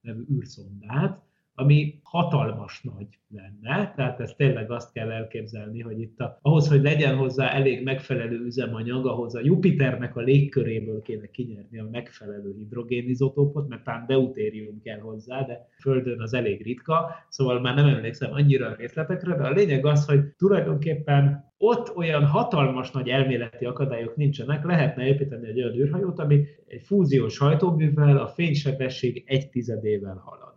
[0.00, 1.27] nevű űrszondát,
[1.60, 6.82] ami hatalmas nagy lenne, tehát ez tényleg azt kell elképzelni, hogy itt a, ahhoz, hogy
[6.82, 13.68] legyen hozzá elég megfelelő üzemanyag, ahhoz a Jupiternek a légköréből kéne kinyerni a megfelelő hidrogénizotópot,
[13.68, 18.66] mert talán deutérium kell hozzá, de Földön az elég ritka, szóval már nem emlékszem annyira
[18.66, 24.64] a részletekre, de a lényeg az, hogy tulajdonképpen ott olyan hatalmas nagy elméleti akadályok nincsenek,
[24.64, 30.47] lehetne építeni egy olyan űrhajót, ami egy fúziós hajtóművel a fénysebesség egy tizedével halad.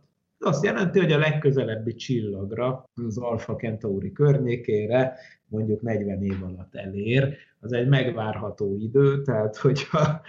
[0.42, 5.18] Ez azt jelenti, hogy a legközelebbi csillagra, az Alfa Centauri környékére
[5.48, 7.38] mondjuk 40 év alatt elér.
[7.60, 10.22] Az egy megvárható idő, tehát hogyha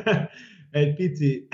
[0.70, 1.48] egy pici,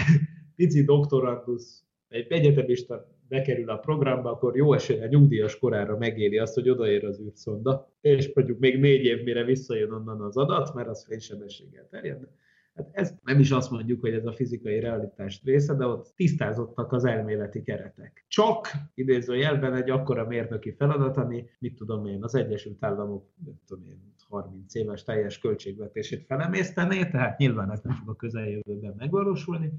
[0.57, 6.69] pici doktorandusz, egy egyetemista bekerül a programba, akkor jó esélye nyugdíjas korára megéli azt, hogy
[6.69, 11.05] odaér az űrszonda, és mondjuk még négy év mire visszajön onnan az adat, mert az
[11.05, 12.29] fénysebességgel terjed.
[12.79, 16.93] Hát ez nem is azt mondjuk, hogy ez a fizikai realitás része, de ott tisztázottak
[16.93, 18.25] az elméleti keretek.
[18.29, 23.85] Csak idézőjelben egy akkora mérnöki feladat, ami, mit tudom én, az Egyesült Államok, mit tudom
[23.85, 29.73] én, 30 éves teljes költségvetését felemésztené, tehát nyilván ez nem fog a közeljövőben megvalósulni,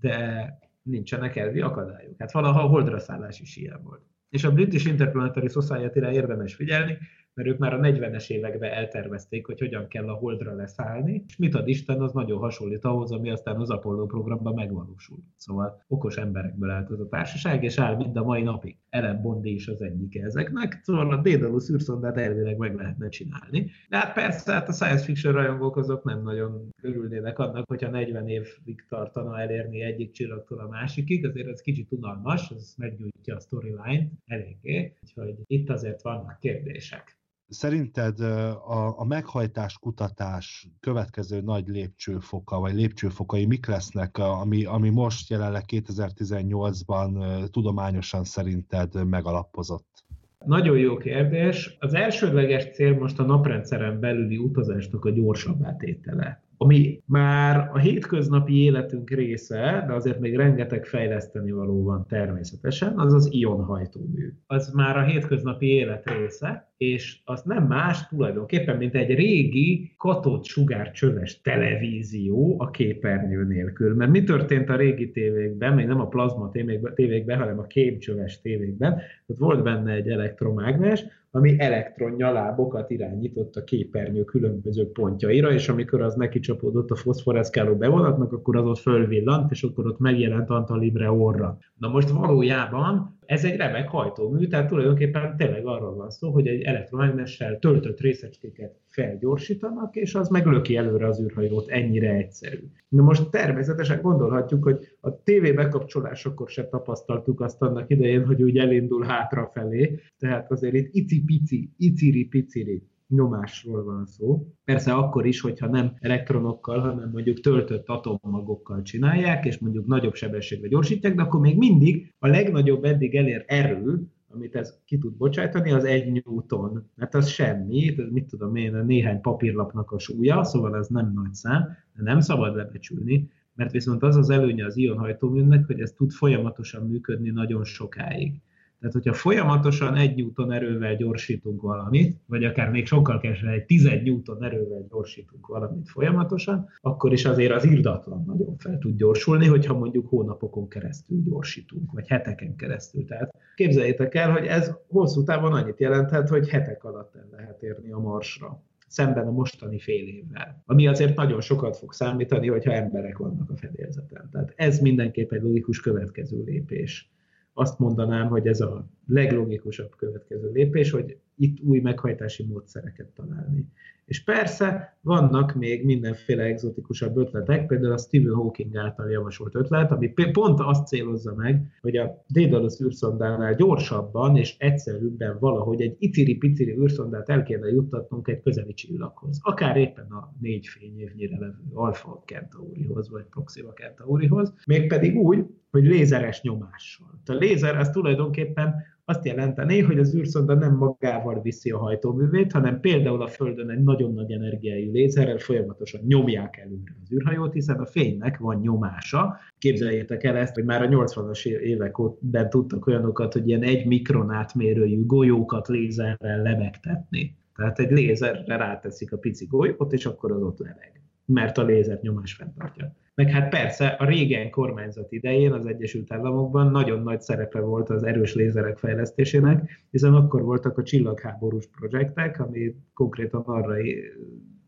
[0.00, 0.48] de
[0.82, 2.14] nincsenek elvi akadályok.
[2.18, 4.02] Hát valaha a holdra szállás is ilyen volt.
[4.28, 6.98] És a British Interplanetary Society-re érdemes figyelni,
[7.34, 11.54] mert ők már a 40-es években eltervezték, hogy hogyan kell a Holdra leszállni, és mit
[11.54, 15.18] ad Isten, az nagyon hasonlít ahhoz, ami aztán az Apollo programban megvalósul.
[15.36, 18.76] Szóval okos emberekből állt az a társaság, és áll mind a mai napig.
[18.92, 23.70] Ellen Bondi is az egyik ezeknek, szóval a Daedalus űrszondát elvileg meg lehetne csinálni.
[23.88, 28.28] De hát persze, hát a science fiction rajongók azok nem nagyon örülnének annak, hogyha 40
[28.28, 34.08] évig tartana elérni egyik csillagtól a másikig, azért ez kicsit unalmas, ez meggyújtja a storyline
[34.26, 37.16] eléggé, úgyhogy itt azért vannak kérdések.
[37.52, 45.30] Szerinted a, a meghajtás kutatás következő nagy lépcsőfoka, vagy lépcsőfokai mik lesznek, ami, ami most
[45.30, 50.04] jelenleg 2018-ban tudományosan szerinted megalapozott?
[50.44, 51.76] Nagyon jó kérdés.
[51.80, 58.62] Az elsődleges cél most a naprendszeren belüli utazásnak a gyorsabb átétele ami már a hétköznapi
[58.62, 64.32] életünk része, de azért még rengeteg fejleszteni való van természetesen, az az ionhajtómű.
[64.46, 70.44] Az már a hétköznapi élet része, és az nem más tulajdonképpen, mint egy régi katott
[70.44, 73.94] sugárcsöves televízió a képernyő nélkül.
[73.94, 76.50] Mert mi történt a régi tévékben, még nem a plazma
[76.94, 81.04] tévékben, hanem a képcsöves tévékben, ott volt benne egy elektromágnes,
[81.34, 88.32] ami elektronnyalábokat irányított a képernyő különböző pontjaira, és amikor az neki csapódott a foszforeszkáló bevonatnak,
[88.32, 91.58] akkor az ott fölvillant, és akkor ott megjelent Antal Libre orra.
[91.78, 96.62] Na most valójában ez egy remek hajtómű, tehát tulajdonképpen tényleg arról van szó, hogy egy
[96.62, 102.66] elektromágnessel töltött részecskéket felgyorsítanak, és az meglöki előre az űrhajót, ennyire egyszerű.
[102.88, 108.58] Na most természetesen gondolhatjuk, hogy a tévé bekapcsolásakor se tapasztaltuk azt annak idején, hogy úgy
[108.58, 114.46] elindul hátrafelé, tehát azért itt icipici, iciri-piciri nyomásról van szó.
[114.64, 120.68] Persze akkor is, hogyha nem elektronokkal, hanem mondjuk töltött atommagokkal csinálják, és mondjuk nagyobb sebességre
[120.68, 125.72] gyorsítják, de akkor még mindig a legnagyobb eddig elér erő, amit ez ki tud bocsájtani,
[125.72, 126.90] az egy newton.
[126.96, 131.34] Hát az semmi, ez mit tudom én, néhány papírlapnak a súlya, szóval ez nem nagy
[131.34, 131.62] szám,
[131.96, 136.86] de nem szabad lebecsülni, mert viszont az az előnye az ionhajtóműnek, hogy ez tud folyamatosan
[136.86, 138.40] működni nagyon sokáig.
[138.82, 143.84] Tehát, hogyha folyamatosan egy newton erővel gyorsítunk valamit, vagy akár még sokkal kevesebb, egy 10
[143.84, 149.78] newton erővel gyorsítunk valamit folyamatosan, akkor is azért az irdatlan nagyon fel tud gyorsulni, hogyha
[149.78, 153.04] mondjuk hónapokon keresztül gyorsítunk, vagy heteken keresztül.
[153.04, 157.92] Tehát képzeljétek el, hogy ez hosszú távon annyit jelenthet, hogy hetek alatt el lehet érni
[157.92, 160.62] a marsra szemben a mostani fél évvel.
[160.66, 164.28] Ami azért nagyon sokat fog számítani, hogyha emberek vannak a fedélzeten.
[164.32, 167.10] Tehát ez mindenképp egy logikus következő lépés
[167.52, 173.68] azt mondanám, hogy ez a leglogikusabb következő lépés, hogy itt új meghajtási módszereket találni.
[174.12, 180.12] És persze vannak még mindenféle exotikusabb ötletek, például a Stephen Hawking által javasolt ötlet, ami
[180.32, 187.28] pont azt célozza meg, hogy a Daedalus űrszondánál gyorsabban és egyszerűbben valahogy egy iciri-piciri űrszondát
[187.28, 189.38] el kéne juttatnunk egy közeli csillaghoz.
[189.42, 196.42] Akár éppen a négy fényévnyire levő Alpha Centaurihoz, vagy Proxima Centaurihoz, mégpedig úgy, hogy lézeres
[196.42, 197.20] nyomással.
[197.26, 198.74] A lézer az tulajdonképpen
[199.12, 203.82] azt jelenteni, hogy az űrszonda nem magával viszi a hajtóművét, hanem például a Földön egy
[203.82, 209.38] nagyon nagy energiájú lézerrel folyamatosan nyomják előre az űrhajót, hiszen a fénynek van nyomása.
[209.58, 215.06] Képzeljétek el ezt, hogy már a 80-as években tudtak olyanokat, hogy ilyen egy mikron átmérőjű
[215.06, 217.36] golyókat lézerrel lebegtetni.
[217.56, 221.01] Tehát egy lézerre ráteszik a pici golyót, és akkor az ott lebeg,
[221.32, 226.70] mert a lézer nyomás fenntartja meg hát persze a régen kormányzat idején az Egyesült Államokban
[226.70, 232.74] nagyon nagy szerepe volt az erős lézerek fejlesztésének, hiszen akkor voltak a csillagháborús projektek, ami
[232.94, 233.74] konkrétan arra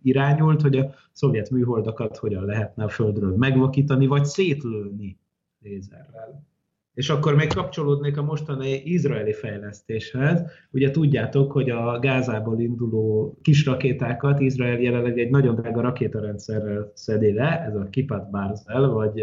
[0.03, 5.19] irányult, hogy a szovjet műholdakat hogyan lehetne a Földről megvakítani, vagy szétlőni
[5.59, 6.47] lézerrel.
[6.95, 10.43] És akkor még kapcsolódnék a mostani izraeli fejlesztéshez.
[10.71, 17.33] Ugye tudjátok, hogy a Gázából induló kis rakétákat Izrael jelenleg egy nagyon drága rakétarendszerrel szedi
[17.33, 19.19] le, ez a Kipat Barzel, vagy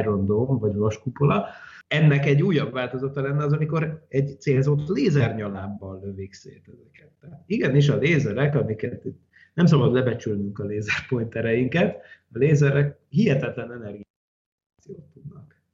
[0.00, 1.46] Iron Dome, vagy vaskupola.
[1.88, 7.10] Ennek egy újabb változata lenne az, amikor egy célzott lézernyalábbal lövik szét ezeket.
[7.20, 9.02] Tehát igenis a lézerek, amiket
[9.54, 11.96] nem szabad lebecsülnünk a lézerpointereinket,
[12.32, 14.07] a lézerek hihetetlen energiát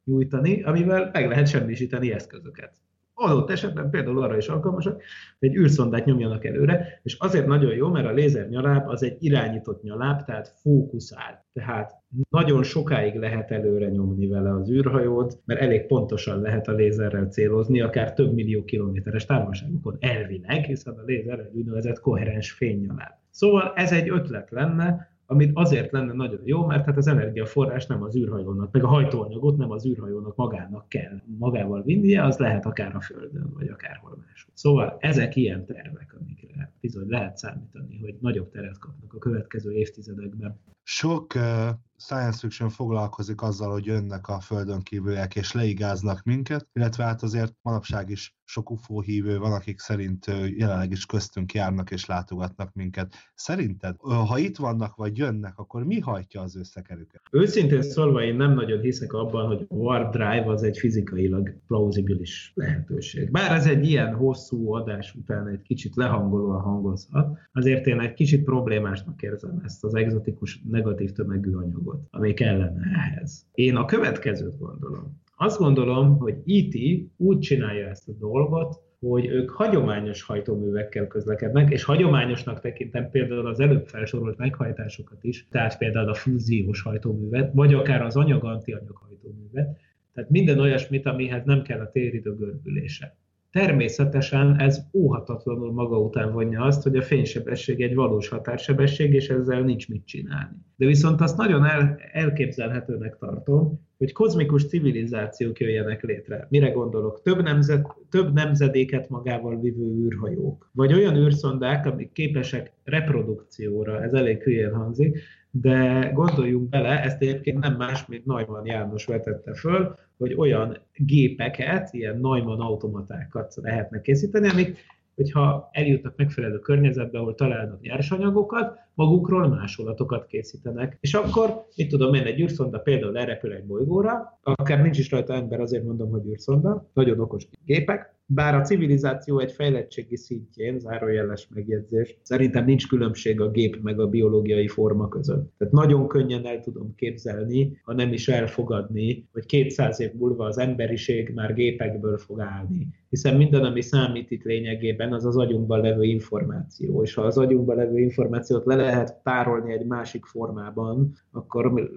[0.04, 2.72] nyújtani, amivel meg lehet semmisíteni eszközöket.
[3.16, 5.02] Adott esetben például arra is alkalmasak,
[5.38, 9.16] hogy egy űrszondát nyomjanak előre, és azért nagyon jó, mert a lézer nyaláb az egy
[9.18, 11.44] irányított nyaláb, tehát fókuszál.
[11.52, 11.92] Tehát
[12.30, 17.80] nagyon sokáig lehet előre nyomni vele az űrhajót, mert elég pontosan lehet a lézerrel célozni,
[17.80, 23.12] akár több millió kilométeres távolságokon elvileg, hiszen a lézer egy úgynevezett koherens fénynyaláb.
[23.30, 28.02] Szóval ez egy ötlet lenne, amit azért lenne nagyon jó, mert hát az energiaforrás nem
[28.02, 32.94] az űrhajónak, meg a hajtóanyagot nem az űrhajónak magának kell magával vinnie, az lehet akár
[32.94, 34.52] a Földön, vagy akárhol máshol.
[34.52, 40.60] Szóval ezek ilyen tervek, amikre bizony lehet számítani, hogy nagyobb teret kapnak a következő évtizedekben.
[40.86, 41.68] Sok uh,
[42.04, 47.54] science fiction foglalkozik azzal, hogy jönnek a földön kívüliek és leigáznak minket, illetve hát azért
[47.62, 50.26] manapság is sok UFO hívő van, akik szerint
[50.56, 53.14] jelenleg is köztünk járnak és látogatnak minket.
[53.34, 57.20] Szerinted, ha itt vannak vagy jönnek, akkor mi hajtja az összekerüket?
[57.30, 63.30] Őszintén szólva én nem nagyon hiszek abban, hogy Warp Drive az egy fizikailag plauzibilis lehetőség.
[63.30, 68.44] Bár ez egy ilyen hosszú adás után egy kicsit lehangolóan hangozhat, azért én egy kicsit
[68.44, 73.46] problémásnak érzem ezt az egzotikus negatív tömegű anyagot, ami kellene ehhez.
[73.54, 75.22] Én a következőt gondolom.
[75.36, 81.70] Azt gondolom, hogy IT e úgy csinálja ezt a dolgot, hogy ők hagyományos hajtóművekkel közlekednek,
[81.70, 87.74] és hagyományosnak tekintem például az előbb felsorolt meghajtásokat is, tehát például a fúziós hajtóművet, vagy
[87.74, 89.78] akár az anyag-antianyag hajtóművet,
[90.14, 93.16] tehát minden olyasmit, amihez nem kell a téridő görbülése.
[93.54, 99.60] Természetesen ez óhatatlanul maga után vonja azt, hogy a fénysebesség egy valós határsebesség, és ezzel
[99.60, 100.56] nincs mit csinálni.
[100.76, 106.46] De viszont azt nagyon el, elképzelhetőnek tartom, hogy kozmikus civilizációk jöjjenek létre.
[106.50, 107.22] Mire gondolok?
[107.22, 110.70] Több, nemzet, több nemzedéket magával vívő űrhajók.
[110.72, 115.18] Vagy olyan űrszondák, amik képesek reprodukcióra, ez elég hülyén hangzik,
[115.60, 121.92] de gondoljunk bele, ezt egyébként nem más, mint Neumann János vetette föl, hogy olyan gépeket,
[121.92, 124.78] ilyen Neumann automatákat lehetne készíteni, amik,
[125.14, 130.96] hogyha eljutnak megfelelő környezetbe, ahol találnak nyersanyagokat, magukról másolatokat készítenek.
[131.00, 135.34] És akkor, mit tudom én, egy űrszonda például elrepül egy bolygóra, akár nincs is rajta
[135.34, 141.48] ember, azért mondom, hogy űrszonda, nagyon okos gépek, bár a civilizáció egy fejlettségi szintjén, zárójeles
[141.54, 145.52] megjegyzés, szerintem nincs különbség a gép meg a biológiai forma között.
[145.58, 150.58] Tehát nagyon könnyen el tudom képzelni, ha nem is elfogadni, hogy 200 év múlva az
[150.58, 152.88] emberiség már gépekből fog állni.
[153.08, 157.02] Hiszen minden, ami számít itt lényegében, az az agyunkban levő információ.
[157.02, 161.90] És ha az agyunkban levő információt le lehet tárolni egy másik formában, akkor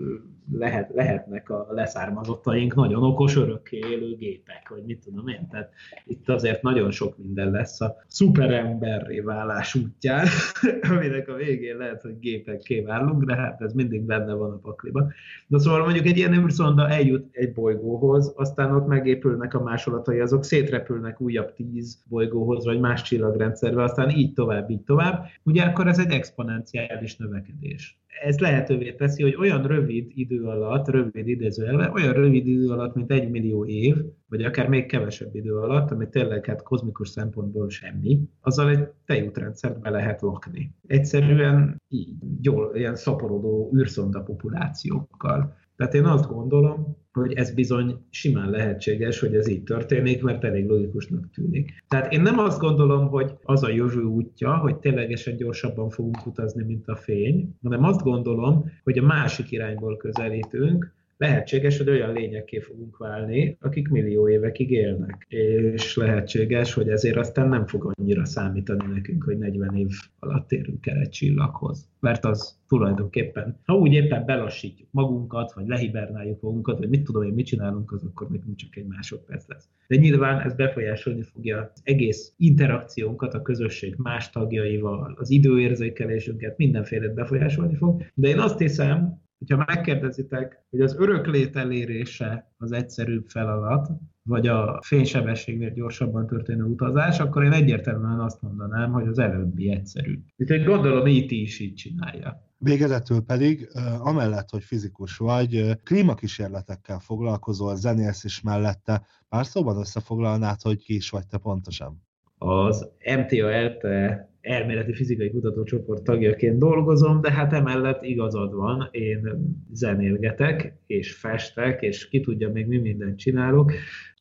[0.51, 5.47] lehet, lehetnek a leszármazottaink nagyon okos, örökké élő gépek, vagy mit tudom én.
[5.51, 5.69] Tehát
[6.05, 10.27] itt azért nagyon sok minden lesz a szuperemberré válás útján,
[10.91, 15.11] aminek a végén lehet, hogy gépekké válunk, de hát ez mindig benne van a pakliban.
[15.47, 20.43] De szóval mondjuk egy ilyen űrszonda eljut egy bolygóhoz, aztán ott megépülnek a másolatai, azok
[20.43, 25.25] szétrepülnek újabb tíz bolygóhoz, vagy más csillagrendszerbe, aztán így tovább, így tovább.
[25.43, 26.76] Ugye akkor ez egy exponenciális
[27.17, 32.95] növekedés ez lehetővé teszi, hogy olyan rövid idő alatt, rövid idézőjelve, olyan rövid idő alatt,
[32.95, 33.95] mint egy millió év,
[34.29, 39.79] vagy akár még kevesebb idő alatt, ami tényleg hát kozmikus szempontból semmi, azzal egy tejútrendszert
[39.79, 40.75] be lehet lakni.
[40.87, 45.55] Egyszerűen így, gyól, ilyen szaporodó űrszonda populációkkal.
[45.75, 50.67] Tehát én azt gondolom, hogy ez bizony simán lehetséges, hogy ez így történik, mert elég
[50.67, 51.83] logikusnak tűnik.
[51.87, 56.63] Tehát én nem azt gondolom, hogy az a jövő útja, hogy ténylegesen gyorsabban fogunk utazni,
[56.63, 62.59] mint a fény, hanem azt gondolom, hogy a másik irányból közelítünk, lehetséges, hogy olyan lényekké
[62.59, 65.25] fogunk válni, akik millió évekig élnek.
[65.27, 69.87] És lehetséges, hogy ezért aztán nem fog annyira számítani nekünk, hogy 40 év
[70.19, 71.89] alatt érünk el egy csillaghoz.
[71.99, 77.33] Mert az tulajdonképpen, ha úgy éppen belassítjuk magunkat, vagy lehibernáljuk magunkat, vagy mit tudom én,
[77.33, 79.69] mit csinálunk, az akkor még csak egy másodperc lesz.
[79.87, 87.07] De nyilván ez befolyásolni fogja az egész interakciónkat a közösség más tagjaival, az időérzékelésünket, mindenféle
[87.07, 88.03] befolyásolni fog.
[88.13, 93.89] De én azt hiszem, hogyha megkérdezitek, hogy az öröklét elérése az egyszerűbb feladat,
[94.23, 100.19] vagy a fénysebességnél gyorsabban történő utazás, akkor én egyértelműen azt mondanám, hogy az előbbi egyszerű.
[100.37, 102.45] Úgyhogy gondolom, IT is így csinálja.
[102.57, 103.69] Végezetül pedig,
[103.99, 109.05] amellett, hogy fizikus vagy, klímakísérletekkel foglalkozol, zenélsz is mellette.
[109.29, 112.05] Pár szóban összefoglalnád, hogy ki is vagy te pontosan?
[112.37, 120.73] Az MTA ELTE elméleti fizikai kutatócsoport tagjaként dolgozom, de hát emellett igazad van, én zenélgetek,
[120.87, 123.71] és festek, és ki tudja még mi mindent csinálok.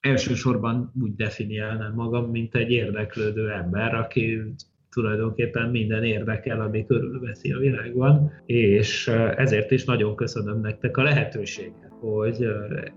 [0.01, 4.39] Elsősorban úgy definiálnám magam, mint egy érdeklődő ember, aki
[4.97, 11.93] tulajdonképpen minden érdekel, ami körülveszi a világban, és ezért is nagyon köszönöm nektek a lehetőséget,
[12.01, 12.47] hogy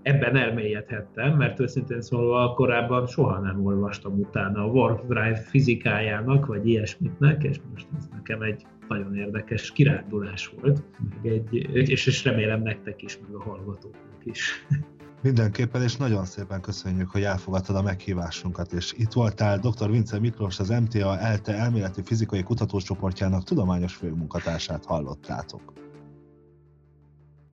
[0.02, 6.68] ebben elmélyedhettem, mert őszintén szólva korábban soha nem olvastam utána a Warp Drive fizikájának, vagy
[6.68, 12.62] ilyesmitnek, és most ez nekem egy nagyon érdekes kirándulás volt, meg egy, és, és remélem
[12.62, 14.66] nektek is, meg a hallgatóknak is.
[15.22, 19.92] Mindenképpen, és nagyon szépen köszönjük, hogy elfogadtad a meghívásunkat, és itt voltál dr.
[19.92, 25.89] Vince Miklós, az MTA ELTE elméleti fizikai kutatócsoportjának tudományos főmunkatársát hallottátok.